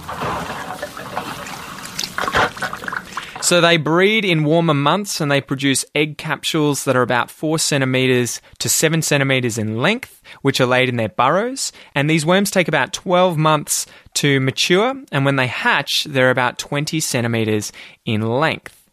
So 3.49 3.61
they 3.61 3.77
breed 3.77 4.25
in 4.25 4.43
warmer 4.43 4.75
months 4.75 5.19
and 5.19 5.31
they 5.31 5.41
produce 5.41 5.83
egg 5.95 6.19
capsules 6.19 6.83
that 6.83 6.95
are 6.95 7.01
about 7.01 7.31
4 7.31 7.57
centimeters 7.57 8.41
to 8.59 8.69
7 8.69 9.01
centimeters 9.01 9.57
in 9.57 9.79
length, 9.79 10.21
which 10.43 10.61
are 10.61 10.67
laid 10.67 10.87
in 10.87 10.97
their 10.97 11.09
burrows. 11.09 11.71
And 11.95 12.07
these 12.07 12.27
worms 12.27 12.51
take 12.51 12.67
about 12.67 12.93
12 12.93 13.39
months 13.39 13.87
to 14.13 14.39
mature, 14.39 14.93
and 15.11 15.25
when 15.25 15.37
they 15.37 15.47
hatch, 15.47 16.03
they're 16.03 16.29
about 16.29 16.59
20 16.59 16.99
centimeters 16.99 17.71
in 18.05 18.21
length. 18.21 18.87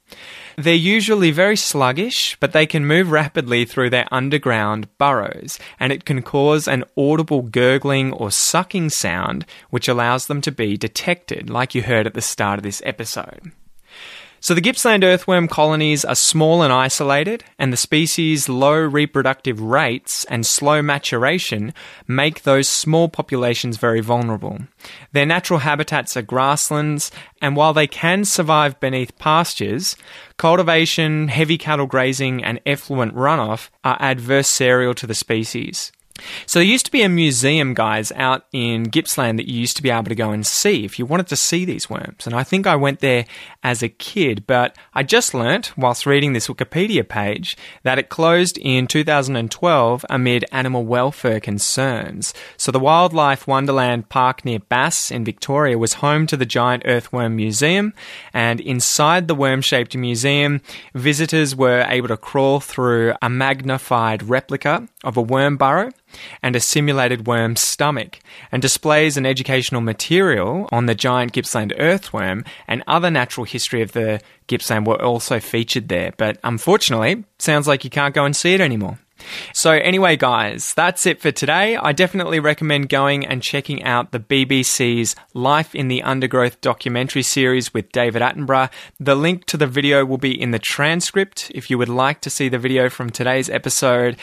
They're 0.57 0.75
usually 0.75 1.33
very 1.33 1.59
sluggish, 1.59 2.38
but 2.40 2.53
they 2.53 2.64
can 2.64 2.87
move 2.87 3.11
rapidly 3.11 3.66
through 3.66 3.90
their 3.90 4.09
underground 4.11 4.88
burrows, 4.97 5.59
and 5.79 5.92
it 5.92 6.07
can 6.07 6.23
cause 6.23 6.66
an 6.66 6.85
audible 6.97 7.42
gurgling 7.42 8.11
or 8.14 8.31
sucking 8.31 8.88
sound, 8.88 9.45
which 9.69 9.87
allows 9.87 10.29
them 10.29 10.40
to 10.40 10.51
be 10.51 10.79
detected, 10.79 11.51
like 11.51 11.75
you 11.75 11.83
heard 11.83 12.07
at 12.07 12.14
the 12.14 12.23
start 12.23 12.59
of 12.59 12.62
this 12.62 12.81
episode. 12.87 13.53
So 14.40 14.55
the 14.55 14.61
Gippsland 14.61 15.03
earthworm 15.03 15.49
colonies 15.49 16.05
are 16.05 16.14
small 16.14 16.62
and 16.62 16.72
isolated, 16.72 17.42
and 17.59 17.72
the 17.72 17.77
species' 17.77 18.49
low 18.49 18.77
reproductive 18.77 19.61
rates 19.61 20.25
and 20.27 20.46
slow 20.46 20.83
maturation 20.83 21.72
make 22.07 22.42
those 22.42 22.68
small 22.68 23.09
populations 23.09 23.77
very 23.79 24.01
vulnerable. 24.01 24.59
Their 25.12 25.27
natural 25.27 25.61
habitats 25.61 26.16
are 26.16 26.22
grasslands, 26.22 27.11
and 27.40 27.57
while 27.57 27.72
they 27.72 27.87
can 27.87 28.25
survive 28.25 28.79
beneath 28.79 29.18
pastures, 29.18 29.96
cultivation, 30.37 31.29
heavy 31.29 31.59
cattle 31.59 31.87
grazing, 31.87 32.44
and 32.44 32.61
effluent 32.66 33.14
runoff 33.14 33.70
are 33.85 33.99
adversarial 33.99 34.94
to 34.96 35.07
the 35.07 35.14
species. 35.14 35.92
So 36.46 36.59
there 36.59 36.66
used 36.66 36.87
to 36.87 36.92
be 36.92 37.02
a 37.02 37.09
museum, 37.09 37.74
guys, 37.74 38.12
out 38.12 38.46
in 38.52 38.85
Gippsland 38.85 39.38
that 39.38 39.48
you 39.48 39.61
used 39.61 39.76
to 39.76 39.83
be 39.83 39.90
able 39.90 40.05
to 40.05 40.14
go 40.14 40.31
and 40.31 40.46
see 40.46 40.85
if 40.85 40.98
you 40.98 41.07
wanted 41.07 41.26
to 41.29 41.37
see 41.37 41.64
these 41.64 41.90
worms. 41.90 42.26
And 42.26 42.35
I 42.35 42.42
think 42.42 42.66
I 42.66 42.76
went 42.76 43.00
there 43.00 43.26
as 43.62 43.83
a 43.83 43.88
kid, 43.88 44.46
but 44.46 44.76
I 44.94 45.02
just 45.02 45.35
learnt 45.35 45.76
whilst 45.76 46.07
reading 46.07 46.33
this 46.33 46.48
Wikipedia 46.48 47.07
page 47.07 47.57
that 47.83 47.98
it 47.98 48.09
closed 48.09 48.59
in 48.59 48.87
2012 48.87 50.05
amid 50.09 50.44
animal 50.52 50.85
welfare 50.85 51.40
concerns. 51.40 52.33
So 52.57 52.70
the 52.72 52.81
Wildlife 52.81 53.46
Wonderland 53.46 54.09
Park 54.09 54.44
near 54.44 54.61
Bass 54.61 55.11
in 55.11 55.24
Victoria 55.24 55.79
was 55.79 55.94
home 55.94 56.26
to 56.29 56.37
the 56.37 56.46
giant 56.46 56.85
earthworm 56.87 57.37
museum, 57.37 57.92
and 58.33 58.61
inside 58.61 59.29
the 59.29 59.35
worm-shaped 59.35 59.96
museum, 59.96 60.61
visitors 60.94 61.57
were 61.57 61.85
able 61.88 62.09
to 62.09 62.16
crawl 62.16 62.61
through 62.61 63.14
a 63.20 63.29
magnified 63.29 64.22
replica 64.22 64.88
of 65.05 65.16
a 65.16 65.22
worm 65.22 65.57
burrow 65.57 65.90
and 66.42 66.57
a 66.57 66.61
simulated 66.61 67.26
worm's 67.26 67.61
stomach, 67.61 68.18
and 68.50 68.62
displays 68.62 69.16
an 69.16 69.26
educational 69.26 69.81
material 69.81 70.68
on 70.72 70.87
the 70.87 70.94
giant 70.94 71.33
Gippsland 71.33 71.74
earthworm 71.79 72.44
and 72.66 72.83
other 72.87 73.11
natural 73.11 73.44
history 73.44 73.83
of 73.83 73.92
the 73.92 74.20
Gippsland 74.46 74.87
were 74.87 75.02
also 75.02 75.40
featured 75.40 75.88
there. 75.88 76.12
But 76.16 76.38
unfortunately, 76.44 77.24
sounds 77.38 77.66
like 77.66 77.85
you 77.85 77.90
can't 77.90 78.14
go 78.14 78.24
and 78.24 78.35
see 78.35 78.55
it 78.55 78.61
anymore. 78.61 78.98
So, 79.52 79.72
anyway, 79.72 80.16
guys, 80.16 80.74
that's 80.74 81.07
it 81.07 81.20
for 81.20 81.31
today. 81.31 81.76
I 81.76 81.92
definitely 81.92 82.40
recommend 82.40 82.88
going 82.88 83.26
and 83.26 83.42
checking 83.42 83.83
out 83.83 84.12
the 84.12 84.20
BBC's 84.20 85.16
Life 85.35 85.74
in 85.74 85.88
the 85.88 86.02
Undergrowth 86.02 86.61
documentary 86.61 87.22
series 87.22 87.72
with 87.72 87.90
David 87.92 88.22
Attenborough. 88.22 88.70
The 89.00 89.14
link 89.14 89.46
to 89.46 89.57
the 89.57 89.66
video 89.66 90.05
will 90.05 90.18
be 90.18 90.40
in 90.40 90.50
the 90.50 90.59
transcript 90.59 91.50
if 91.55 91.70
you 91.70 91.79
would 91.79 91.88
like 91.88 92.20
to 92.22 92.31
see 92.31 92.48
the 92.48 92.59
video 92.59 92.88
from 92.88 93.11
today's 93.11 93.48
episode. 93.50 94.16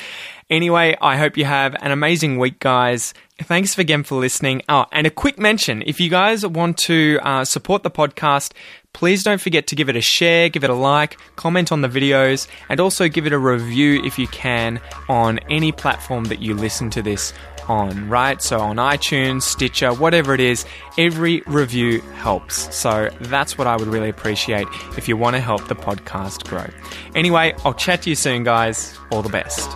Anyway, 0.49 0.95
I 1.01 1.17
hope 1.17 1.37
you 1.37 1.45
have 1.45 1.75
an 1.81 1.91
amazing 1.91 2.37
week, 2.37 2.59
guys. 2.59 3.13
Thanks 3.39 3.77
again 3.77 4.03
for 4.03 4.19
listening. 4.19 4.61
Oh, 4.69 4.85
and 4.91 5.07
a 5.07 5.09
quick 5.09 5.39
mention 5.39 5.83
if 5.85 5.99
you 5.99 6.09
guys 6.09 6.45
want 6.45 6.77
to 6.79 7.19
uh, 7.23 7.45
support 7.45 7.83
the 7.83 7.89
podcast, 7.89 8.53
please 8.93 9.23
don't 9.23 9.41
forget 9.41 9.67
to 9.67 9.75
give 9.75 9.89
it 9.89 9.95
a 9.95 10.01
share, 10.01 10.49
give 10.49 10.63
it 10.63 10.69
a 10.69 10.75
like, 10.75 11.17
comment 11.35 11.71
on 11.71 11.81
the 11.81 11.89
videos, 11.89 12.47
and 12.69 12.79
also 12.79 13.07
give 13.07 13.25
it 13.25 13.33
a 13.33 13.39
review 13.39 14.01
if 14.03 14.17
you 14.17 14.27
can 14.27 14.79
on 15.09 15.39
any 15.49 15.71
platform 15.71 16.25
that 16.25 16.39
you 16.39 16.53
listen 16.53 16.89
to 16.91 17.01
this 17.01 17.33
on, 17.67 18.09
right? 18.09 18.41
So 18.41 18.59
on 18.59 18.77
iTunes, 18.77 19.43
Stitcher, 19.43 19.93
whatever 19.93 20.33
it 20.33 20.39
is, 20.39 20.65
every 20.97 21.41
review 21.47 22.01
helps. 22.15 22.75
So 22.75 23.09
that's 23.21 23.57
what 23.57 23.67
I 23.67 23.75
would 23.75 23.87
really 23.87 24.09
appreciate 24.09 24.67
if 24.97 25.07
you 25.07 25.17
want 25.17 25.35
to 25.35 25.41
help 25.41 25.67
the 25.67 25.75
podcast 25.75 26.47
grow. 26.47 26.67
Anyway, 27.15 27.53
I'll 27.65 27.73
chat 27.73 28.03
to 28.03 28.09
you 28.09 28.15
soon, 28.15 28.43
guys. 28.43 28.97
All 29.11 29.21
the 29.21 29.29
best. 29.29 29.69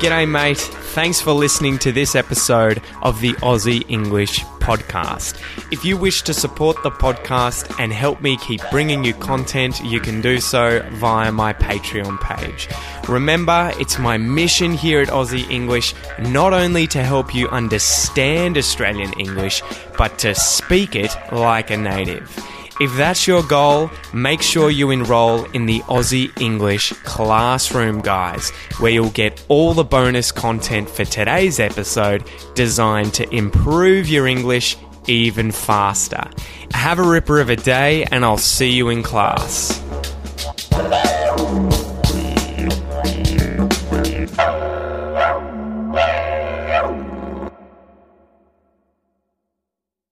G'day, 0.00 0.28
mate. 0.28 0.85
Thanks 0.96 1.20
for 1.20 1.32
listening 1.32 1.76
to 1.80 1.92
this 1.92 2.14
episode 2.14 2.80
of 3.02 3.20
the 3.20 3.34
Aussie 3.34 3.84
English 3.86 4.40
Podcast. 4.60 5.38
If 5.70 5.84
you 5.84 5.94
wish 5.94 6.22
to 6.22 6.32
support 6.32 6.82
the 6.82 6.90
podcast 6.90 7.78
and 7.78 7.92
help 7.92 8.22
me 8.22 8.38
keep 8.38 8.62
bringing 8.70 9.04
you 9.04 9.12
content, 9.12 9.78
you 9.84 10.00
can 10.00 10.22
do 10.22 10.40
so 10.40 10.80
via 10.92 11.30
my 11.30 11.52
Patreon 11.52 12.18
page. 12.22 12.66
Remember, 13.10 13.70
it's 13.78 13.98
my 13.98 14.16
mission 14.16 14.72
here 14.72 15.02
at 15.02 15.08
Aussie 15.08 15.50
English 15.50 15.92
not 16.18 16.54
only 16.54 16.86
to 16.86 17.02
help 17.02 17.34
you 17.34 17.46
understand 17.48 18.56
Australian 18.56 19.12
English, 19.20 19.62
but 19.98 20.18
to 20.20 20.34
speak 20.34 20.96
it 20.96 21.14
like 21.30 21.70
a 21.70 21.76
native. 21.76 22.55
If 22.78 22.94
that's 22.94 23.26
your 23.26 23.42
goal, 23.42 23.90
make 24.12 24.42
sure 24.42 24.70
you 24.70 24.90
enroll 24.90 25.44
in 25.52 25.64
the 25.64 25.80
Aussie 25.80 26.30
English 26.38 26.92
Classroom, 27.04 28.02
guys, 28.02 28.50
where 28.80 28.92
you'll 28.92 29.08
get 29.08 29.42
all 29.48 29.72
the 29.72 29.82
bonus 29.82 30.30
content 30.30 30.90
for 30.90 31.06
today's 31.06 31.58
episode 31.58 32.28
designed 32.54 33.14
to 33.14 33.34
improve 33.34 34.08
your 34.08 34.26
English 34.26 34.76
even 35.06 35.52
faster. 35.52 36.28
Have 36.72 36.98
a 36.98 37.02
ripper 37.02 37.40
of 37.40 37.48
a 37.48 37.56
day, 37.56 38.04
and 38.04 38.26
I'll 38.26 38.36
see 38.36 38.72
you 38.72 38.90
in 38.90 39.02
class. 39.02 39.80